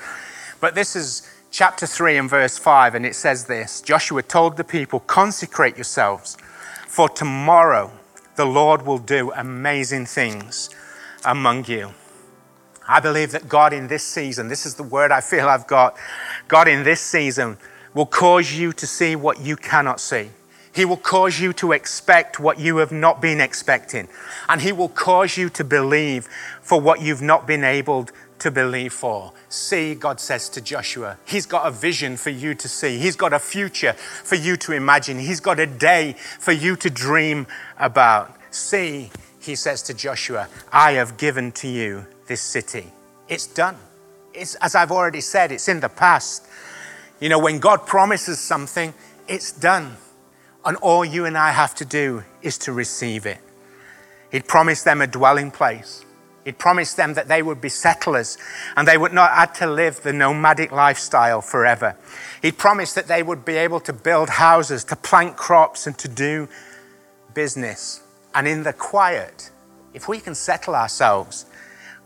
But 0.60 0.74
this 0.74 0.94
is 0.94 1.28
chapter 1.50 1.86
3 1.86 2.18
and 2.18 2.30
verse 2.30 2.58
5, 2.58 2.94
and 2.94 3.06
it 3.06 3.14
says 3.14 3.46
this 3.46 3.80
Joshua 3.80 4.22
told 4.22 4.56
the 4.56 4.64
people, 4.64 5.00
Consecrate 5.00 5.76
yourselves, 5.76 6.36
for 6.86 7.08
tomorrow 7.08 7.90
the 8.36 8.44
Lord 8.44 8.82
will 8.82 8.98
do 8.98 9.32
amazing 9.32 10.06
things 10.06 10.70
among 11.24 11.64
you. 11.66 11.94
I 12.88 13.00
believe 13.00 13.32
that 13.32 13.48
God 13.48 13.72
in 13.72 13.88
this 13.88 14.04
season, 14.04 14.48
this 14.48 14.66
is 14.66 14.74
the 14.74 14.82
word 14.82 15.10
I 15.10 15.20
feel 15.20 15.48
I've 15.48 15.66
got, 15.66 15.96
God 16.46 16.68
in 16.68 16.84
this 16.84 17.00
season 17.00 17.56
will 17.94 18.06
cause 18.06 18.52
you 18.52 18.72
to 18.74 18.86
see 18.86 19.16
what 19.16 19.40
you 19.40 19.56
cannot 19.56 19.98
see. 19.98 20.30
He 20.76 20.84
will 20.84 20.98
cause 20.98 21.40
you 21.40 21.54
to 21.54 21.72
expect 21.72 22.38
what 22.38 22.60
you 22.60 22.76
have 22.76 22.92
not 22.92 23.22
been 23.22 23.40
expecting. 23.40 24.08
And 24.46 24.60
He 24.60 24.72
will 24.72 24.90
cause 24.90 25.38
you 25.38 25.48
to 25.48 25.64
believe 25.64 26.28
for 26.60 26.78
what 26.78 27.00
you've 27.00 27.22
not 27.22 27.46
been 27.46 27.64
able 27.64 28.10
to 28.40 28.50
believe 28.50 28.92
for. 28.92 29.32
See, 29.48 29.94
God 29.94 30.20
says 30.20 30.50
to 30.50 30.60
Joshua, 30.60 31.16
He's 31.24 31.46
got 31.46 31.66
a 31.66 31.70
vision 31.70 32.18
for 32.18 32.28
you 32.28 32.54
to 32.56 32.68
see. 32.68 32.98
He's 32.98 33.16
got 33.16 33.32
a 33.32 33.38
future 33.38 33.94
for 33.94 34.34
you 34.34 34.58
to 34.58 34.72
imagine. 34.72 35.18
He's 35.18 35.40
got 35.40 35.58
a 35.58 35.66
day 35.66 36.14
for 36.38 36.52
you 36.52 36.76
to 36.76 36.90
dream 36.90 37.46
about. 37.78 38.36
See, 38.50 39.10
He 39.40 39.56
says 39.56 39.80
to 39.84 39.94
Joshua, 39.94 40.46
I 40.70 40.92
have 40.92 41.16
given 41.16 41.52
to 41.52 41.68
you 41.68 42.04
this 42.26 42.42
city. 42.42 42.92
It's 43.30 43.46
done. 43.46 43.76
It's, 44.34 44.56
as 44.56 44.74
I've 44.74 44.92
already 44.92 45.22
said, 45.22 45.52
it's 45.52 45.68
in 45.68 45.80
the 45.80 45.88
past. 45.88 46.46
You 47.18 47.30
know, 47.30 47.38
when 47.38 47.60
God 47.60 47.86
promises 47.86 48.38
something, 48.38 48.92
it's 49.26 49.52
done. 49.52 49.96
And 50.66 50.76
all 50.78 51.04
you 51.04 51.24
and 51.24 51.38
I 51.38 51.52
have 51.52 51.76
to 51.76 51.84
do 51.84 52.24
is 52.42 52.58
to 52.58 52.72
receive 52.72 53.24
it. 53.24 53.38
He'd 54.32 54.48
promised 54.48 54.84
them 54.84 55.00
a 55.00 55.06
dwelling 55.06 55.52
place. 55.52 56.04
He'd 56.44 56.58
promised 56.58 56.96
them 56.96 57.14
that 57.14 57.28
they 57.28 57.40
would 57.40 57.60
be 57.60 57.68
settlers 57.68 58.36
and 58.76 58.86
they 58.86 58.98
would 58.98 59.12
not 59.12 59.30
have 59.30 59.52
to 59.54 59.66
live 59.66 60.02
the 60.02 60.12
nomadic 60.12 60.72
lifestyle 60.72 61.40
forever. 61.40 61.96
He'd 62.42 62.58
promised 62.58 62.96
that 62.96 63.06
they 63.06 63.22
would 63.22 63.44
be 63.44 63.54
able 63.54 63.78
to 63.80 63.92
build 63.92 64.28
houses, 64.28 64.82
to 64.84 64.96
plant 64.96 65.36
crops, 65.36 65.86
and 65.86 65.96
to 65.98 66.08
do 66.08 66.48
business. 67.32 68.02
And 68.34 68.48
in 68.48 68.64
the 68.64 68.72
quiet, 68.72 69.50
if 69.94 70.08
we 70.08 70.18
can 70.18 70.34
settle 70.34 70.74
ourselves, 70.74 71.46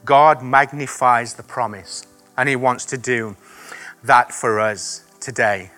God 0.05 0.42
magnifies 0.42 1.35
the 1.35 1.42
promise. 1.42 2.07
And 2.37 2.49
He 2.49 2.57
wants 2.57 2.85
to 2.87 2.99
do 2.99 3.37
that 4.05 4.33
for 4.33 4.61
us 4.61 5.05
today. 5.18 5.70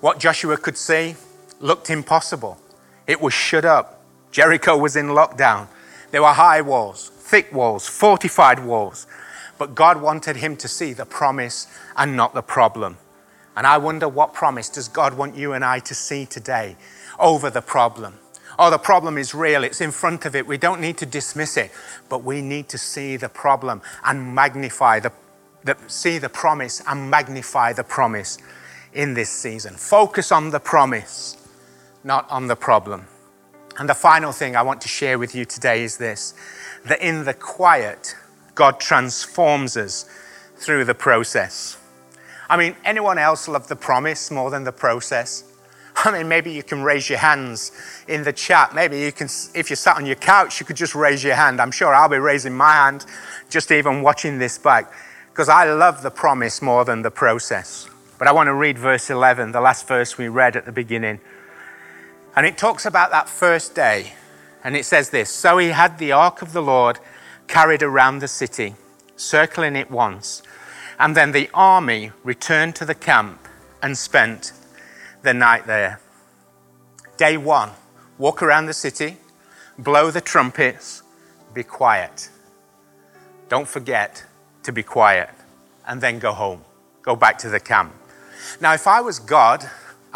What 0.00 0.18
Joshua 0.18 0.56
could 0.56 0.76
see, 0.76 1.16
looked 1.60 1.90
impossible. 1.90 2.58
It 3.06 3.20
was 3.20 3.34
shut 3.34 3.64
up. 3.64 4.02
Jericho 4.30 4.76
was 4.76 4.96
in 4.96 5.06
lockdown. 5.06 5.68
There 6.10 6.22
were 6.22 6.28
high 6.28 6.60
walls, 6.60 7.08
thick 7.08 7.52
walls, 7.52 7.88
fortified 7.88 8.64
walls. 8.64 9.06
But 9.58 9.74
God 9.74 10.00
wanted 10.00 10.36
him 10.36 10.56
to 10.56 10.68
see 10.68 10.92
the 10.92 11.06
promise 11.06 11.66
and 11.96 12.16
not 12.16 12.34
the 12.34 12.42
problem. 12.42 12.98
And 13.56 13.66
I 13.66 13.78
wonder 13.78 14.08
what 14.08 14.34
promise 14.34 14.68
does 14.68 14.88
God 14.88 15.14
want 15.14 15.36
you 15.36 15.52
and 15.52 15.64
I 15.64 15.80
to 15.80 15.94
see 15.94 16.26
today 16.26 16.76
over 17.18 17.50
the 17.50 17.60
problem? 17.60 18.18
Oh, 18.58 18.70
the 18.70 18.78
problem 18.78 19.18
is 19.18 19.34
real. 19.34 19.64
It's 19.64 19.80
in 19.80 19.90
front 19.90 20.26
of 20.26 20.36
it. 20.36 20.46
We 20.46 20.58
don't 20.58 20.80
need 20.80 20.98
to 20.98 21.06
dismiss 21.06 21.56
it, 21.56 21.70
but 22.08 22.24
we 22.24 22.40
need 22.40 22.68
to 22.70 22.78
see 22.78 23.16
the 23.16 23.28
problem 23.28 23.82
and 24.04 24.34
magnify 24.34 25.00
the, 25.00 25.12
the 25.64 25.76
see 25.86 26.18
the 26.18 26.28
promise 26.28 26.82
and 26.86 27.10
magnify 27.10 27.72
the 27.72 27.84
promise 27.84 28.38
in 28.92 29.14
this 29.14 29.30
season. 29.30 29.74
Focus 29.74 30.32
on 30.32 30.50
the 30.50 30.60
promise 30.60 31.37
not 32.04 32.30
on 32.30 32.46
the 32.46 32.56
problem. 32.56 33.06
And 33.78 33.88
the 33.88 33.94
final 33.94 34.32
thing 34.32 34.56
I 34.56 34.62
want 34.62 34.80
to 34.82 34.88
share 34.88 35.18
with 35.18 35.34
you 35.34 35.44
today 35.44 35.82
is 35.82 35.96
this 35.96 36.34
that 36.86 37.00
in 37.00 37.24
the 37.24 37.34
quiet, 37.34 38.14
God 38.54 38.80
transforms 38.80 39.76
us 39.76 40.08
through 40.56 40.84
the 40.84 40.94
process. 40.94 41.78
I 42.48 42.56
mean, 42.56 42.76
anyone 42.84 43.18
else 43.18 43.46
love 43.46 43.68
the 43.68 43.76
promise 43.76 44.30
more 44.30 44.50
than 44.50 44.64
the 44.64 44.72
process? 44.72 45.44
I 46.04 46.12
mean, 46.12 46.28
maybe 46.28 46.52
you 46.52 46.62
can 46.62 46.82
raise 46.82 47.08
your 47.08 47.18
hands 47.18 47.72
in 48.06 48.22
the 48.22 48.32
chat. 48.32 48.74
Maybe 48.74 49.00
you 49.00 49.12
can, 49.12 49.28
if 49.54 49.70
you 49.70 49.76
sat 49.76 49.96
on 49.96 50.06
your 50.06 50.16
couch, 50.16 50.60
you 50.60 50.66
could 50.66 50.76
just 50.76 50.94
raise 50.94 51.22
your 51.22 51.34
hand. 51.34 51.60
I'm 51.60 51.70
sure 51.70 51.94
I'll 51.94 52.08
be 52.08 52.18
raising 52.18 52.56
my 52.56 52.72
hand 52.72 53.06
just 53.50 53.70
even 53.70 54.02
watching 54.02 54.38
this 54.38 54.58
back 54.58 54.92
because 55.30 55.48
I 55.48 55.72
love 55.72 56.02
the 56.02 56.10
promise 56.10 56.62
more 56.62 56.84
than 56.84 57.02
the 57.02 57.10
process. 57.10 57.88
But 58.18 58.28
I 58.28 58.32
want 58.32 58.48
to 58.48 58.54
read 58.54 58.78
verse 58.78 59.10
11, 59.10 59.52
the 59.52 59.60
last 59.60 59.86
verse 59.86 60.18
we 60.18 60.28
read 60.28 60.56
at 60.56 60.64
the 60.64 60.72
beginning. 60.72 61.20
And 62.38 62.46
it 62.46 62.56
talks 62.56 62.86
about 62.86 63.10
that 63.10 63.28
first 63.28 63.74
day. 63.74 64.12
And 64.62 64.76
it 64.76 64.84
says 64.84 65.10
this 65.10 65.28
So 65.28 65.58
he 65.58 65.70
had 65.70 65.98
the 65.98 66.12
ark 66.12 66.40
of 66.40 66.52
the 66.52 66.62
Lord 66.62 67.00
carried 67.48 67.82
around 67.82 68.20
the 68.20 68.28
city, 68.28 68.76
circling 69.16 69.74
it 69.74 69.90
once. 69.90 70.44
And 71.00 71.16
then 71.16 71.32
the 71.32 71.50
army 71.52 72.12
returned 72.22 72.76
to 72.76 72.84
the 72.84 72.94
camp 72.94 73.48
and 73.82 73.98
spent 73.98 74.52
the 75.22 75.34
night 75.34 75.66
there. 75.66 76.00
Day 77.16 77.36
one 77.36 77.70
walk 78.18 78.40
around 78.40 78.66
the 78.66 78.72
city, 78.72 79.16
blow 79.76 80.12
the 80.12 80.20
trumpets, 80.20 81.02
be 81.52 81.64
quiet. 81.64 82.30
Don't 83.48 83.66
forget 83.66 84.24
to 84.62 84.70
be 84.70 84.84
quiet. 84.84 85.30
And 85.88 86.00
then 86.00 86.20
go 86.20 86.32
home, 86.32 86.64
go 87.02 87.16
back 87.16 87.36
to 87.38 87.48
the 87.48 87.58
camp. 87.58 87.92
Now, 88.60 88.74
if 88.74 88.86
I 88.86 89.00
was 89.00 89.18
God, 89.18 89.68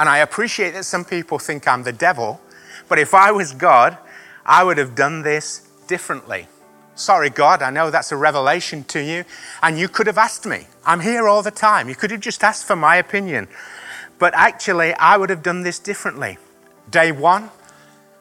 and 0.02 0.08
I 0.08 0.18
appreciate 0.18 0.72
that 0.72 0.82
some 0.84 1.04
people 1.04 1.38
think 1.38 1.68
I'm 1.68 1.84
the 1.84 1.92
devil, 1.92 2.40
but 2.88 2.98
if 2.98 3.14
I 3.14 3.30
was 3.30 3.52
God, 3.52 3.96
I 4.44 4.64
would 4.64 4.76
have 4.76 4.96
done 4.96 5.22
this 5.22 5.68
differently. 5.86 6.48
Sorry, 6.96 7.30
God, 7.30 7.62
I 7.62 7.70
know 7.70 7.88
that's 7.88 8.10
a 8.10 8.16
revelation 8.16 8.82
to 8.88 9.00
you, 9.00 9.24
and 9.62 9.78
you 9.78 9.86
could 9.86 10.08
have 10.08 10.18
asked 10.18 10.44
me. 10.44 10.66
I'm 10.84 10.98
here 10.98 11.28
all 11.28 11.40
the 11.40 11.52
time. 11.52 11.88
You 11.88 11.94
could 11.94 12.10
have 12.10 12.18
just 12.18 12.42
asked 12.42 12.66
for 12.66 12.74
my 12.74 12.96
opinion. 12.96 13.46
But 14.18 14.34
actually, 14.34 14.92
I 14.94 15.16
would 15.16 15.30
have 15.30 15.40
done 15.40 15.62
this 15.62 15.78
differently. 15.78 16.36
Day 16.90 17.12
one, 17.12 17.50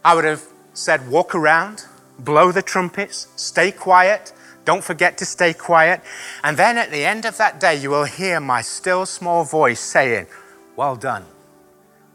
I 0.06 0.14
would 0.14 0.26
have 0.26 0.44
said, 0.76 1.10
walk 1.10 1.34
around, 1.34 1.86
blow 2.20 2.52
the 2.52 2.62
trumpets, 2.62 3.28
stay 3.36 3.72
quiet, 3.72 4.34
don't 4.66 4.84
forget 4.84 5.18
to 5.18 5.26
stay 5.26 5.52
quiet. 5.52 6.02
And 6.44 6.58
then 6.58 6.78
at 6.78 6.92
the 6.92 7.06
end 7.06 7.26
of 7.26 7.38
that 7.38 7.60
day, 7.60 7.76
you 7.76 7.90
will 7.90 8.04
hear 8.04 8.40
my 8.40 8.62
still 8.62 9.08
small 9.08 9.44
voice 9.44 9.80
saying, 9.80 10.28
Well 10.76 10.96
done. 10.96 11.26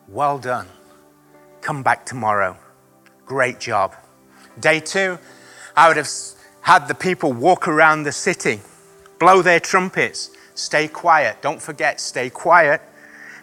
Well 0.09 0.38
done. 0.38 0.69
Come 1.62 1.83
back 1.83 2.07
tomorrow. 2.07 2.57
Great 3.25 3.59
job. 3.59 3.95
Day 4.61 4.79
two, 4.79 5.19
I 5.77 5.88
would 5.88 5.97
have 5.97 6.09
had 6.61 6.87
the 6.87 6.95
people 6.95 7.33
walk 7.33 7.66
around 7.66 8.05
the 8.05 8.12
city, 8.12 8.61
blow 9.19 9.42
their 9.42 9.59
trumpets, 9.59 10.31
stay 10.55 10.87
quiet. 10.87 11.42
Don't 11.42 11.61
forget, 11.61 12.01
stay 12.01 12.31
quiet 12.31 12.81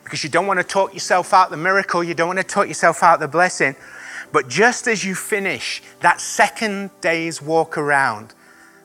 because 0.04 0.24
you 0.24 0.30
don't 0.30 0.48
want 0.48 0.60
to 0.60 0.64
talk 0.64 0.94
yourself 0.94 1.34
out 1.34 1.50
the 1.50 1.58
miracle, 1.58 2.04
you 2.04 2.14
don't 2.14 2.28
want 2.28 2.40
to 2.40 2.46
talk 2.46 2.68
yourself 2.68 3.04
out 3.04 3.20
the 3.20 3.28
blessing. 3.28 3.76
But 4.32 4.48
just 4.48 4.88
as 4.88 5.04
you 5.04 5.16
finish 5.16 5.82
that 6.00 6.22
second 6.22 6.92
day's 7.02 7.42
walk 7.42 7.78
around, 7.78 8.34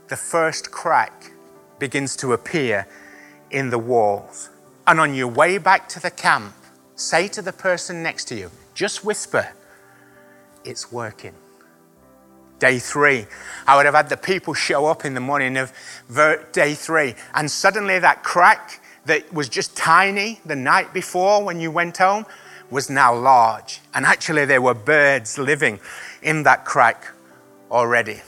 the 0.09 0.17
first 0.17 0.71
crack 0.71 1.33
begins 1.79 2.17
to 2.17 2.33
appear 2.33 2.87
in 3.51 3.71
the 3.71 3.79
walls. 3.79 4.51
And 4.87 4.99
on 4.99 5.15
your 5.15 5.29
way 5.29 5.59
back 5.59 5.89
to 5.91 6.01
the 6.01 6.11
camp, 6.11 6.55
say 6.99 7.29
to 7.29 7.43
the 7.43 7.53
person 7.53 8.03
next 8.03 8.27
to 8.27 8.35
you, 8.35 8.51
just 8.75 9.05
whisper, 9.05 9.49
it's 10.65 10.93
working. 10.93 11.33
Day 12.59 12.81
three, 12.81 13.27
I 13.67 13.77
would 13.77 13.87
have 13.87 13.95
had 13.95 14.09
the 14.09 14.17
people 14.17 14.53
show 14.53 14.87
up 14.87 15.05
in 15.05 15.15
the 15.15 15.21
morning 15.21 15.57
of 15.57 15.73
day 16.53 16.75
three, 16.75 17.15
and 17.35 17.49
suddenly 17.51 18.01
that 18.01 18.25
crack 18.25 18.83
that 19.07 19.33
was 19.33 19.49
just 19.49 19.77
tiny 19.77 20.41
the 20.45 20.57
night 20.57 20.93
before 20.93 21.45
when 21.45 21.61
you 21.61 21.71
went 21.71 21.97
home 21.97 22.27
was 22.69 22.91
now 22.91 23.15
large. 23.15 23.81
And 23.95 24.05
actually, 24.05 24.45
there 24.45 24.61
were 24.61 24.75
birds 24.75 25.39
living 25.39 25.79
in 26.23 26.43
that 26.43 26.65
crack 26.65 27.07
already. 27.71 28.21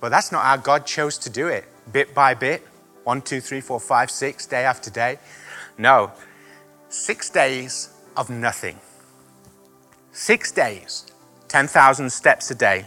But 0.00 0.10
that's 0.10 0.30
not 0.30 0.44
how 0.44 0.58
God 0.58 0.86
chose 0.86 1.16
to 1.18 1.30
do 1.30 1.48
it, 1.48 1.64
bit 1.90 2.14
by 2.14 2.34
bit 2.34 2.66
one, 3.04 3.22
two, 3.22 3.40
three, 3.40 3.60
four, 3.60 3.80
five, 3.80 4.10
six, 4.10 4.46
day 4.46 4.64
after 4.64 4.90
day. 4.90 5.18
No, 5.78 6.12
six 6.90 7.30
days 7.30 7.88
of 8.20 8.28
nothing. 8.28 8.78
Six 10.12 10.52
days, 10.52 11.06
10,000 11.48 12.10
steps 12.10 12.50
a 12.50 12.54
day, 12.54 12.84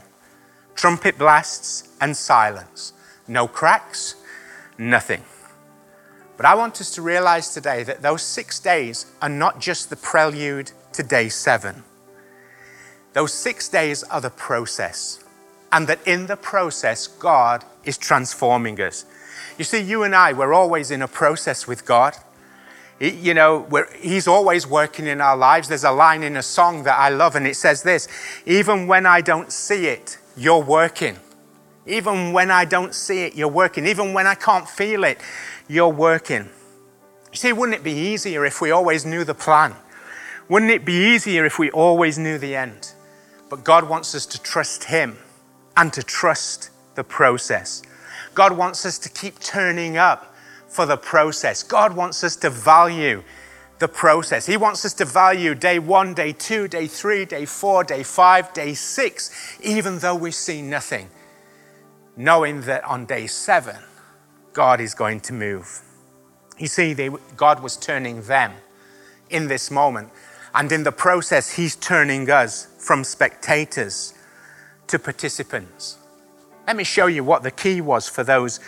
trumpet 0.76 1.17
blasts 1.17 1.89
and 2.00 2.15
silence. 2.15 2.93
No 3.28 3.48
cracks, 3.48 4.15
nothing. 4.78 5.24
But 6.38 6.46
I 6.46 6.54
want 6.54 6.80
us 6.80 6.91
to 6.91 7.02
realize 7.02 7.52
today 7.52 7.82
that 7.84 8.04
those 8.04 8.22
six 8.22 8.60
days 8.60 9.08
are 9.24 9.30
not 9.30 9.60
just 9.60 9.89
the 9.89 9.96
prelude 9.96 10.72
to 10.93 11.02
day 11.02 11.30
seven. 11.30 11.84
Those 13.13 13.34
six 13.34 13.67
days 13.67 14.04
are 14.04 14.22
the 14.22 14.30
process, 14.30 15.24
and 15.72 15.88
that 15.88 16.08
in 16.08 16.28
the 16.28 16.38
process, 16.38 17.08
God 17.08 17.65
is 17.84 17.98
transforming 17.98 18.80
us. 18.80 19.06
You 19.58 19.65
see, 19.65 19.82
you 19.82 20.04
and 20.04 20.15
I, 20.15 20.34
we're 20.34 20.54
always 20.54 20.91
in 20.91 21.02
a 21.02 21.08
process 21.08 21.67
with 21.67 21.86
God. 21.86 22.17
You 22.99 23.34
know, 23.34 23.67
He's 23.99 24.27
always 24.27 24.67
working 24.67 25.08
in 25.08 25.19
our 25.21 25.36
lives. 25.36 25.67
There's 25.67 25.84
a 25.84 25.91
line 25.91 26.23
in 26.23 26.38
a 26.38 26.43
song 26.43 26.84
that 26.84 26.97
I 26.97 27.10
love, 27.10 27.36
and 27.36 27.47
it 27.47 27.56
says 27.56 27.84
this 27.84 28.08
Even 28.45 28.88
when 28.88 29.06
I 29.06 29.21
don't 29.21 29.51
see 29.51 29.88
it, 29.88 30.17
you're 30.38 30.63
working. 30.63 31.17
Even 31.86 32.32
when 32.32 32.49
I 32.49 32.65
don't 32.65 32.95
see 32.95 33.23
it, 33.23 33.36
you're 33.36 33.49
working. 33.49 33.86
Even 33.86 34.13
when 34.13 34.25
I 34.25 34.36
can't 34.36 34.69
feel 34.69 35.03
it, 35.03 35.19
you're 35.67 35.89
working. 35.89 36.49
You 37.32 37.38
see, 37.38 37.51
wouldn't 37.51 37.77
it 37.77 37.84
be 37.84 37.91
easier 37.91 38.45
if 38.45 38.62
we 38.62 38.71
always 38.71 39.06
knew 39.06 39.23
the 39.23 39.34
plan? 39.34 39.75
Wouldn't 40.47 40.71
it 40.71 40.86
be 40.86 40.93
easier 40.93 41.45
if 41.45 41.60
we 41.60 41.71
always 41.71 42.17
knew 42.17 42.38
the 42.38 42.56
end? 42.56 42.93
But 43.49 43.63
God 43.63 43.89
wants 43.89 44.15
us 44.15 44.25
to 44.27 44.41
trust 44.41 44.86
Him 44.86 45.17
and 45.75 45.91
to 45.93 46.03
trust 46.03 46.69
the 46.95 47.03
process. 47.03 47.82
God 48.34 48.58
wants 48.58 48.86
us 48.86 48.97
to 48.99 49.10
keep 49.10 49.39
turning 49.39 49.97
up 49.97 50.33
for 50.73 50.86
the 50.88 50.97
process. 50.97 51.62
God 51.62 51.95
wants 51.95 52.23
us 52.23 52.36
to 52.38 52.49
value 52.49 53.23
the 53.79 53.88
process. 53.88 54.45
He 54.45 54.57
wants 54.57 54.83
us 54.86 54.93
to 54.95 55.05
value 55.05 55.53
day 55.53 55.77
one, 55.77 56.13
day 56.13 56.33
two, 56.33 56.67
day 56.67 56.88
three, 56.88 57.25
day 57.25 57.45
four, 57.45 57.83
day 57.83 58.01
five, 58.01 58.53
day 58.53 58.73
six, 58.73 59.57
even 59.62 59.99
though 59.99 60.15
we 60.15 60.31
see 60.31 60.62
nothing, 60.62 61.09
knowing 62.17 62.62
that 62.62 62.83
on 62.86 63.05
day 63.05 63.27
seven, 63.27 63.77
God 64.53 64.81
is 64.81 64.95
going 64.95 65.19
to 65.21 65.33
move. 65.33 65.81
You 66.57 66.67
see, 66.67 66.93
they, 66.93 67.09
God 67.36 67.62
was 67.62 67.77
turning 67.77 68.23
them 68.23 68.53
in 69.29 69.47
this 69.47 69.69
moment. 69.69 70.09
And 70.55 70.71
in 70.71 70.83
the 70.83 70.91
process, 70.91 71.51
He's 71.51 71.75
turning 71.75 72.29
us 72.29 72.67
from 72.77 73.03
spectators 73.03 74.13
to 74.88 74.97
participants. 74.97 75.97
Let 76.67 76.77
me 76.77 76.83
show 76.83 77.07
you 77.07 77.23
what 77.23 77.43
the 77.43 77.51
key 77.51 77.81
was 77.81 78.07
for 78.07 78.23
those 78.23 78.59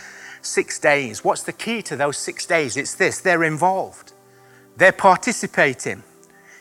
six 0.45 0.79
days. 0.79 1.23
What's 1.23 1.43
the 1.43 1.53
key 1.53 1.81
to 1.83 1.95
those 1.95 2.17
six 2.17 2.45
days? 2.45 2.77
It's 2.77 2.95
this 2.95 3.19
they're 3.19 3.43
involved, 3.43 4.13
they're 4.77 4.91
participating. 4.91 6.03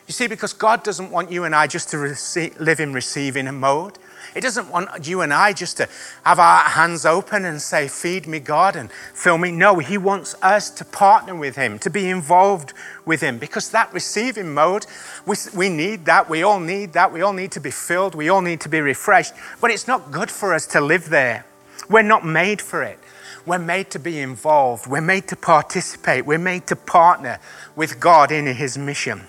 You 0.07 0.13
see, 0.13 0.27
because 0.27 0.53
God 0.53 0.83
doesn't 0.83 1.09
want 1.09 1.31
you 1.31 1.45
and 1.45 1.55
I 1.55 1.65
just 1.65 1.89
to 1.89 1.97
receive, 1.97 2.59
live 2.59 2.79
in 2.79 2.93
receiving 2.93 3.51
mode. 3.59 3.97
He 4.35 4.39
doesn't 4.39 4.69
want 4.69 5.07
you 5.07 5.21
and 5.21 5.33
I 5.33 5.53
just 5.53 5.77
to 5.77 5.89
have 6.23 6.37
our 6.39 6.63
hands 6.63 7.05
open 7.05 7.45
and 7.45 7.59
say, 7.59 7.87
Feed 7.87 8.27
me, 8.27 8.39
God, 8.39 8.75
and 8.75 8.91
fill 8.91 9.37
me. 9.37 9.49
No, 9.49 9.79
He 9.79 9.97
wants 9.97 10.35
us 10.43 10.69
to 10.71 10.85
partner 10.85 11.33
with 11.33 11.55
Him, 11.55 11.79
to 11.79 11.89
be 11.89 12.09
involved 12.09 12.73
with 13.05 13.21
Him, 13.21 13.39
because 13.39 13.71
that 13.71 13.91
receiving 13.93 14.53
mode, 14.53 14.85
we, 15.25 15.37
we 15.55 15.69
need 15.69 16.05
that. 16.05 16.29
We 16.29 16.43
all 16.43 16.59
need 16.59 16.93
that. 16.93 17.11
We 17.11 17.21
all 17.21 17.33
need 17.33 17.51
to 17.53 17.59
be 17.59 17.71
filled. 17.71 18.13
We 18.13 18.29
all 18.29 18.41
need 18.41 18.61
to 18.61 18.69
be 18.69 18.81
refreshed. 18.81 19.33
But 19.59 19.71
it's 19.71 19.87
not 19.87 20.11
good 20.11 20.29
for 20.29 20.53
us 20.53 20.67
to 20.67 20.81
live 20.81 21.09
there. 21.09 21.45
We're 21.89 22.03
not 22.03 22.25
made 22.25 22.61
for 22.61 22.83
it. 22.83 22.99
We're 23.45 23.59
made 23.59 23.91
to 23.91 23.99
be 23.99 24.19
involved. 24.19 24.87
We're 24.87 25.01
made 25.01 25.27
to 25.27 25.35
participate. 25.35 26.25
We're 26.25 26.37
made 26.39 26.65
to 26.67 26.75
partner 26.75 27.39
with 27.75 27.99
God 27.99 28.31
in 28.31 28.47
His 28.47 28.77
mission. 28.77 29.21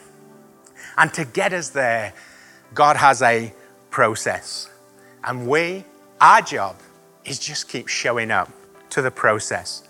And 0.97 1.13
to 1.15 1.25
get 1.25 1.53
us 1.53 1.71
there, 1.71 2.15
God 2.75 2.97
has 2.97 3.21
a 3.21 3.53
process. 3.91 4.71
And 5.23 5.47
we, 5.47 5.85
our 6.21 6.41
job 6.41 6.77
is 7.25 7.39
just 7.39 7.69
keep 7.69 7.89
showing 7.89 8.31
up 8.31 8.51
to 8.91 9.03
the 9.03 9.11
process. 9.11 9.83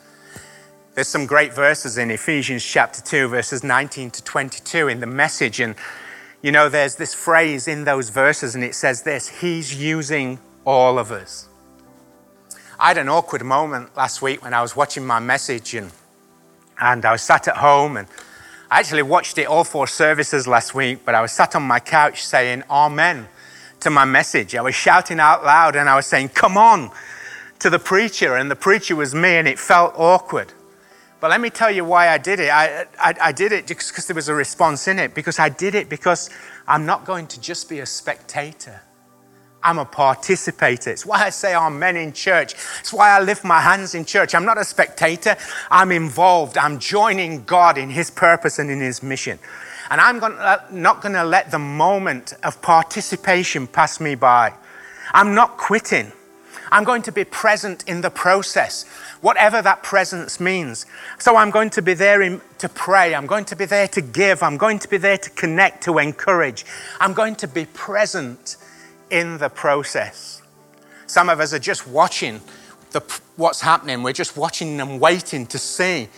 There's 0.94 1.08
some 1.08 1.26
great 1.26 1.52
verses 1.52 1.98
in 1.98 2.10
Ephesians 2.10 2.64
chapter 2.64 3.02
2, 3.02 3.28
verses 3.28 3.62
19 3.62 4.10
to 4.12 4.24
22 4.24 4.88
in 4.88 5.00
the 5.00 5.06
message. 5.06 5.60
And, 5.60 5.74
you 6.42 6.50
know, 6.50 6.68
there's 6.68 6.96
this 6.96 7.14
phrase 7.14 7.68
in 7.68 7.84
those 7.84 8.08
verses, 8.08 8.54
and 8.54 8.64
it 8.64 8.74
says 8.74 9.02
this 9.02 9.28
He's 9.28 9.74
using 9.74 10.38
all 10.64 10.98
of 10.98 11.12
us. 11.12 11.48
I 12.78 12.88
had 12.88 12.98
an 12.98 13.08
awkward 13.08 13.42
moment 13.42 13.96
last 13.96 14.20
week 14.20 14.42
when 14.44 14.52
I 14.52 14.60
was 14.60 14.76
watching 14.76 15.06
my 15.06 15.18
message, 15.18 15.74
and, 15.74 15.90
and 16.78 17.04
I 17.06 17.12
was 17.12 17.22
sat 17.22 17.48
at 17.48 17.56
home, 17.56 17.96
and 17.96 18.06
I 18.70 18.80
actually 18.80 19.02
watched 19.02 19.38
it 19.38 19.46
all 19.46 19.64
four 19.64 19.86
services 19.86 20.46
last 20.46 20.74
week, 20.74 21.04
but 21.04 21.14
I 21.14 21.22
was 21.22 21.32
sat 21.32 21.56
on 21.56 21.62
my 21.62 21.80
couch 21.80 22.24
saying, 22.24 22.64
Amen 22.68 23.28
to 23.80 23.88
my 23.88 24.04
message. 24.04 24.54
I 24.54 24.60
was 24.60 24.74
shouting 24.74 25.20
out 25.20 25.44
loud 25.44 25.76
and 25.76 25.88
I 25.88 25.96
was 25.96 26.06
saying, 26.06 26.30
Come 26.30 26.58
on, 26.58 26.90
to 27.60 27.70
the 27.70 27.78
preacher. 27.78 28.36
And 28.36 28.50
the 28.50 28.56
preacher 28.56 28.94
was 28.94 29.14
me, 29.14 29.36
and 29.36 29.48
it 29.48 29.58
felt 29.58 29.94
awkward. 29.96 30.52
But 31.18 31.30
let 31.30 31.40
me 31.40 31.48
tell 31.48 31.70
you 31.70 31.84
why 31.84 32.10
I 32.10 32.18
did 32.18 32.40
it. 32.40 32.50
I, 32.50 32.86
I, 33.00 33.14
I 33.22 33.32
did 33.32 33.52
it 33.52 33.66
just 33.66 33.90
because 33.90 34.06
there 34.06 34.14
was 34.14 34.28
a 34.28 34.34
response 34.34 34.86
in 34.86 34.98
it, 34.98 35.14
because 35.14 35.38
I 35.38 35.48
did 35.48 35.74
it 35.74 35.88
because 35.88 36.28
I'm 36.68 36.84
not 36.84 37.06
going 37.06 37.26
to 37.28 37.40
just 37.40 37.70
be 37.70 37.78
a 37.78 37.86
spectator. 37.86 38.82
I'm 39.66 39.78
a 39.80 39.84
participator. 39.84 40.92
It's 40.92 41.04
why 41.04 41.24
I 41.24 41.30
say 41.30 41.52
amen 41.56 41.96
in 41.96 42.12
church. 42.12 42.54
It's 42.78 42.92
why 42.92 43.10
I 43.10 43.20
lift 43.20 43.42
my 43.42 43.60
hands 43.60 43.96
in 43.96 44.04
church. 44.04 44.32
I'm 44.32 44.44
not 44.44 44.58
a 44.58 44.64
spectator. 44.64 45.36
I'm 45.72 45.90
involved. 45.90 46.56
I'm 46.56 46.78
joining 46.78 47.42
God 47.42 47.76
in 47.76 47.90
His 47.90 48.08
purpose 48.08 48.60
and 48.60 48.70
in 48.70 48.78
His 48.78 49.02
mission. 49.02 49.40
And 49.90 50.00
I'm 50.00 50.22
uh, 50.22 50.58
not 50.70 51.02
going 51.02 51.14
to 51.14 51.24
let 51.24 51.50
the 51.50 51.58
moment 51.58 52.34
of 52.44 52.62
participation 52.62 53.66
pass 53.66 53.98
me 53.98 54.14
by. 54.14 54.54
I'm 55.12 55.34
not 55.34 55.56
quitting. 55.56 56.12
I'm 56.70 56.84
going 56.84 57.02
to 57.02 57.12
be 57.12 57.24
present 57.24 57.82
in 57.88 58.02
the 58.02 58.10
process, 58.10 58.84
whatever 59.20 59.62
that 59.62 59.82
presence 59.82 60.38
means. 60.38 60.86
So 61.18 61.34
I'm 61.34 61.50
going 61.50 61.70
to 61.70 61.82
be 61.82 61.94
there 61.94 62.22
in, 62.22 62.40
to 62.58 62.68
pray. 62.68 63.16
I'm 63.16 63.26
going 63.26 63.46
to 63.46 63.56
be 63.56 63.64
there 63.64 63.88
to 63.88 64.00
give. 64.00 64.44
I'm 64.44 64.58
going 64.58 64.78
to 64.78 64.88
be 64.88 64.96
there 64.96 65.18
to 65.18 65.30
connect, 65.30 65.82
to 65.84 65.98
encourage. 65.98 66.64
I'm 67.00 67.14
going 67.14 67.34
to 67.36 67.48
be 67.48 67.66
present 67.66 68.56
in 69.10 69.38
the 69.38 69.48
process. 69.48 70.42
Some 71.06 71.28
of 71.28 71.40
us 71.40 71.52
are 71.52 71.58
just 71.58 71.86
watching 71.86 72.40
the, 72.90 73.00
what's 73.36 73.60
happening. 73.60 74.02
We're 74.02 74.12
just 74.12 74.36
watching 74.36 74.80
and 74.80 75.00
waiting 75.00 75.46
to 75.46 75.58
see. 75.58 76.08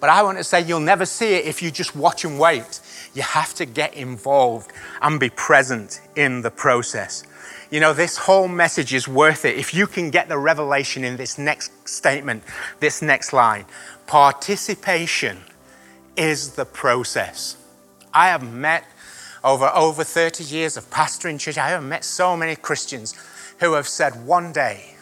But 0.00 0.10
I 0.10 0.22
want 0.22 0.38
to 0.38 0.44
say 0.44 0.60
you'll 0.60 0.80
never 0.80 1.04
see 1.04 1.34
it 1.34 1.46
if 1.46 1.62
you 1.62 1.70
just 1.70 1.96
watch 1.96 2.24
and 2.24 2.38
wait. 2.38 2.80
You 3.14 3.22
have 3.22 3.54
to 3.54 3.66
get 3.66 3.94
involved 3.94 4.72
and 5.02 5.18
be 5.18 5.30
present 5.30 6.00
in 6.14 6.42
the 6.42 6.50
process. 6.50 7.24
You 7.70 7.80
know, 7.80 7.92
this 7.92 8.16
whole 8.16 8.48
message 8.48 8.94
is 8.94 9.06
worth 9.08 9.44
it 9.44 9.56
if 9.56 9.74
you 9.74 9.86
can 9.86 10.10
get 10.10 10.28
the 10.28 10.38
revelation 10.38 11.04
in 11.04 11.16
this 11.16 11.36
next 11.36 11.88
statement, 11.88 12.42
this 12.80 13.02
next 13.02 13.32
line. 13.32 13.66
Participation 14.06 15.38
is 16.16 16.52
the 16.52 16.64
process. 16.64 17.56
I 18.14 18.28
have 18.28 18.42
met 18.42 18.84
over 19.44 19.70
over 19.74 20.04
30 20.04 20.44
years 20.44 20.76
of 20.76 20.90
pastoring 20.90 21.38
church, 21.38 21.58
I 21.58 21.68
have 21.70 21.82
met 21.82 22.04
so 22.04 22.36
many 22.36 22.56
Christians 22.56 23.14
who 23.60 23.74
have 23.74 23.88
said 23.88 24.26
one 24.26 24.52
day, 24.52 24.94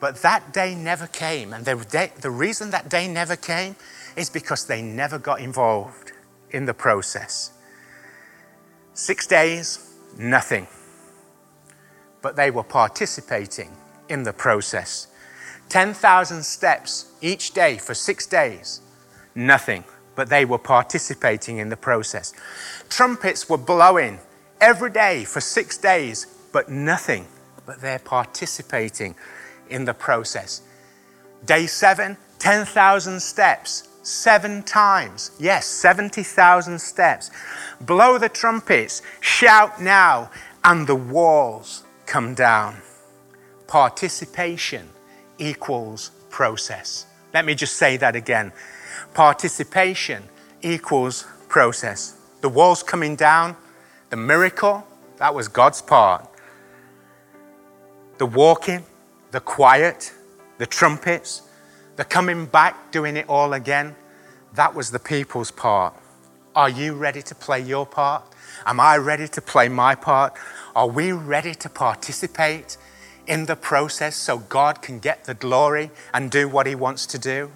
but 0.00 0.16
that 0.22 0.52
day 0.52 0.74
never 0.74 1.06
came. 1.06 1.52
And 1.52 1.64
the, 1.64 2.10
the 2.20 2.30
reason 2.30 2.70
that 2.70 2.88
day 2.88 3.08
never 3.08 3.36
came 3.36 3.76
is 4.16 4.28
because 4.30 4.66
they 4.66 4.82
never 4.82 5.18
got 5.18 5.40
involved 5.40 6.12
in 6.50 6.66
the 6.66 6.74
process. 6.74 7.52
Six 8.94 9.26
days, 9.26 9.90
nothing. 10.18 10.66
But 12.20 12.36
they 12.36 12.50
were 12.50 12.62
participating 12.62 13.70
in 14.08 14.22
the 14.22 14.32
process. 14.32 15.08
10,000 15.68 16.42
steps 16.44 17.12
each 17.22 17.52
day 17.52 17.78
for 17.78 17.94
six 17.94 18.26
days, 18.26 18.82
nothing. 19.34 19.84
But 20.14 20.28
they 20.28 20.44
were 20.44 20.58
participating 20.58 21.58
in 21.58 21.68
the 21.68 21.76
process. 21.76 22.34
Trumpets 22.88 23.48
were 23.48 23.58
blowing 23.58 24.18
every 24.60 24.90
day 24.90 25.24
for 25.24 25.40
six 25.40 25.78
days, 25.78 26.26
but 26.52 26.68
nothing. 26.68 27.26
But 27.64 27.80
they're 27.80 27.98
participating 27.98 29.14
in 29.70 29.84
the 29.84 29.94
process. 29.94 30.62
Day 31.44 31.66
seven, 31.66 32.16
10,000 32.38 33.20
steps, 33.20 33.88
seven 34.02 34.62
times. 34.62 35.30
Yes, 35.38 35.66
70,000 35.66 36.78
steps. 36.78 37.30
Blow 37.80 38.18
the 38.18 38.28
trumpets, 38.28 39.02
shout 39.20 39.80
now, 39.80 40.30
and 40.64 40.86
the 40.86 40.94
walls 40.94 41.84
come 42.06 42.34
down. 42.34 42.76
Participation 43.66 44.88
equals 45.38 46.10
process. 46.30 47.06
Let 47.32 47.44
me 47.44 47.54
just 47.54 47.76
say 47.76 47.96
that 47.96 48.14
again. 48.14 48.52
Participation 49.14 50.24
equals 50.62 51.26
process. 51.48 52.16
The 52.40 52.48
walls 52.48 52.82
coming 52.82 53.16
down, 53.16 53.56
the 54.10 54.16
miracle, 54.16 54.86
that 55.18 55.34
was 55.34 55.48
God's 55.48 55.82
part. 55.82 56.28
The 58.18 58.26
walking, 58.26 58.84
the 59.30 59.40
quiet, 59.40 60.12
the 60.58 60.66
trumpets, 60.66 61.42
the 61.96 62.04
coming 62.04 62.46
back, 62.46 62.92
doing 62.92 63.16
it 63.16 63.28
all 63.28 63.52
again, 63.52 63.94
that 64.54 64.74
was 64.74 64.90
the 64.90 64.98
people's 64.98 65.50
part. 65.50 65.94
Are 66.54 66.68
you 66.68 66.94
ready 66.94 67.22
to 67.22 67.34
play 67.34 67.60
your 67.60 67.86
part? 67.86 68.24
Am 68.66 68.78
I 68.78 68.96
ready 68.96 69.26
to 69.28 69.40
play 69.40 69.68
my 69.68 69.94
part? 69.94 70.34
Are 70.76 70.86
we 70.86 71.12
ready 71.12 71.54
to 71.54 71.68
participate 71.68 72.76
in 73.26 73.46
the 73.46 73.56
process 73.56 74.16
so 74.16 74.38
God 74.38 74.82
can 74.82 74.98
get 74.98 75.24
the 75.24 75.34
glory 75.34 75.90
and 76.12 76.30
do 76.30 76.48
what 76.48 76.66
He 76.66 76.74
wants 76.74 77.06
to 77.06 77.18
do? 77.18 77.52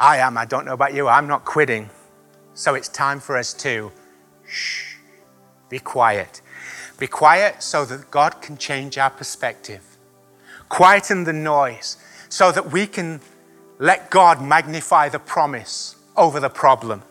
I 0.00 0.16
am. 0.16 0.38
I 0.38 0.46
don't 0.46 0.64
know 0.64 0.72
about 0.72 0.94
you. 0.94 1.08
I'm 1.08 1.26
not 1.26 1.44
quitting. 1.44 1.90
So 2.54 2.74
it's 2.74 2.88
time 2.88 3.20
for 3.20 3.36
us 3.36 3.52
to 3.54 3.92
shh, 4.48 4.94
be 5.68 5.78
quiet. 5.78 6.40
Be 6.98 7.06
quiet 7.06 7.62
so 7.62 7.84
that 7.84 8.10
God 8.10 8.40
can 8.40 8.56
change 8.56 8.96
our 8.96 9.10
perspective. 9.10 9.98
Quieten 10.70 11.24
the 11.24 11.34
noise 11.34 11.98
so 12.30 12.50
that 12.50 12.72
we 12.72 12.86
can 12.86 13.20
let 13.78 14.10
God 14.10 14.42
magnify 14.42 15.10
the 15.10 15.18
promise 15.18 15.96
over 16.16 16.40
the 16.40 16.48
problem. 16.48 17.02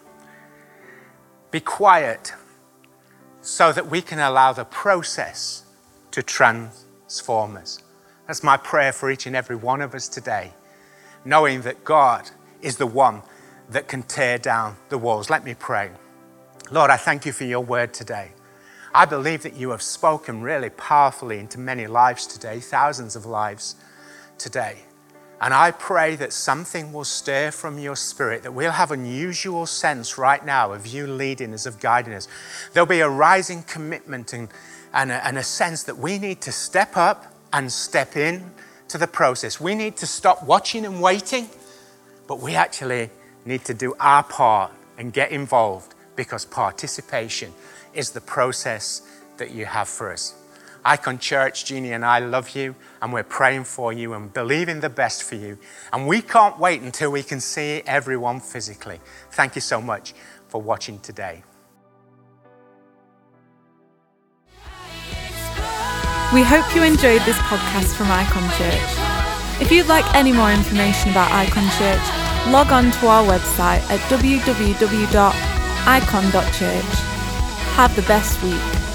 Be 1.51 1.59
quiet 1.59 2.33
so 3.41 3.71
that 3.71 3.87
we 3.87 4.01
can 4.01 4.17
allow 4.17 4.51
the 4.51 4.65
process 4.65 5.63
to 6.09 6.23
transform 6.23 7.55
us. 7.55 7.83
That's 8.25 8.43
my 8.43 8.57
prayer 8.57 8.91
for 8.91 9.11
each 9.11 9.27
and 9.27 9.35
every 9.35 9.55
one 9.55 9.81
of 9.81 9.93
us 9.93 10.07
today, 10.07 10.53
knowing 11.23 11.61
that 11.61 11.83
God 11.83 12.31
is 12.61 12.77
the 12.77 12.87
one 12.87 13.21
that 13.69 13.87
can 13.87 14.03
tear 14.03 14.37
down 14.37 14.77
the 14.89 14.97
walls. 14.97 15.29
Let 15.29 15.43
me 15.43 15.53
pray. 15.53 15.91
Lord, 16.71 16.91
I 16.91 16.97
thank 16.97 17.25
you 17.25 17.31
for 17.31 17.45
your 17.45 17.61
word 17.61 17.93
today. 17.93 18.31
I 18.93 19.05
believe 19.05 19.43
that 19.43 19.55
you 19.55 19.69
have 19.69 19.81
spoken 19.81 20.41
really 20.41 20.69
powerfully 20.69 21.39
into 21.39 21.59
many 21.59 21.87
lives 21.87 22.25
today, 22.25 22.59
thousands 22.59 23.15
of 23.15 23.25
lives 23.25 23.75
today. 24.37 24.79
And 25.41 25.53
I 25.53 25.71
pray 25.71 26.15
that 26.17 26.33
something 26.33 26.91
will 26.91 27.05
stir 27.05 27.51
from 27.51 27.79
your 27.79 27.95
spirit, 27.95 28.43
that 28.43 28.53
we'll 28.53 28.71
have 28.71 28.91
unusual 28.91 29.65
sense 29.65 30.17
right 30.17 30.43
now 30.45 30.73
of 30.73 30.85
you 30.85 31.07
leading 31.07 31.53
us, 31.53 31.65
of 31.65 31.79
guiding 31.79 32.13
us. 32.13 32.27
There'll 32.73 32.87
be 32.87 32.99
a 32.99 33.09
rising 33.09 33.63
commitment 33.63 34.33
and, 34.33 34.49
and, 34.93 35.11
a, 35.11 35.25
and 35.25 35.37
a 35.37 35.43
sense 35.43 35.83
that 35.83 35.97
we 35.97 36.19
need 36.19 36.41
to 36.41 36.51
step 36.51 36.97
up 36.97 37.33
and 37.53 37.71
step 37.71 38.17
in 38.17 38.51
to 38.89 38.97
the 38.97 39.07
process. 39.07 39.61
We 39.61 39.75
need 39.75 39.95
to 39.97 40.07
stop 40.07 40.43
watching 40.43 40.85
and 40.85 41.01
waiting, 41.01 41.49
but 42.29 42.39
we 42.39 42.53
actually 42.53 43.09
need 43.43 43.65
to 43.65 43.73
do 43.73 43.95
our 43.99 44.21
part 44.21 44.71
and 44.99 45.11
get 45.11 45.31
involved 45.31 45.95
because 46.15 46.45
participation 46.45 47.51
is 47.95 48.11
the 48.11 48.21
process 48.21 49.01
that 49.37 49.49
you 49.49 49.65
have 49.65 49.87
for 49.87 50.13
us. 50.13 50.35
Icon 50.85 51.17
Church, 51.17 51.65
Jeannie 51.65 51.91
and 51.91 52.05
I 52.05 52.19
love 52.19 52.51
you, 52.51 52.75
and 53.01 53.11
we're 53.11 53.23
praying 53.23 53.63
for 53.63 53.91
you 53.91 54.13
and 54.13 54.31
believing 54.31 54.79
the 54.79 54.91
best 54.91 55.23
for 55.23 55.35
you. 55.35 55.57
And 55.91 56.07
we 56.07 56.21
can't 56.21 56.59
wait 56.59 56.81
until 56.81 57.11
we 57.11 57.23
can 57.23 57.39
see 57.39 57.81
everyone 57.87 58.39
physically. 58.41 58.99
Thank 59.31 59.55
you 59.55 59.61
so 59.61 59.81
much 59.81 60.13
for 60.49 60.61
watching 60.61 60.99
today. 60.99 61.41
We 66.31 66.43
hope 66.43 66.75
you 66.75 66.83
enjoyed 66.83 67.23
this 67.23 67.37
podcast 67.49 67.95
from 67.95 68.11
Icon 68.11 68.47
Church. 68.55 69.09
If 69.61 69.71
you'd 69.71 69.87
like 69.87 70.05
any 70.15 70.31
more 70.31 70.51
information 70.51 71.09
about 71.09 71.31
Icon 71.31 71.67
Church, 71.77 72.18
log 72.51 72.71
on 72.71 72.89
to 72.91 73.07
our 73.07 73.23
website 73.23 73.81
at 73.89 73.99
www.icon.church. 74.09 74.49
Have 77.75 77.95
the 77.95 78.01
best 78.03 78.41
week. 78.43 78.88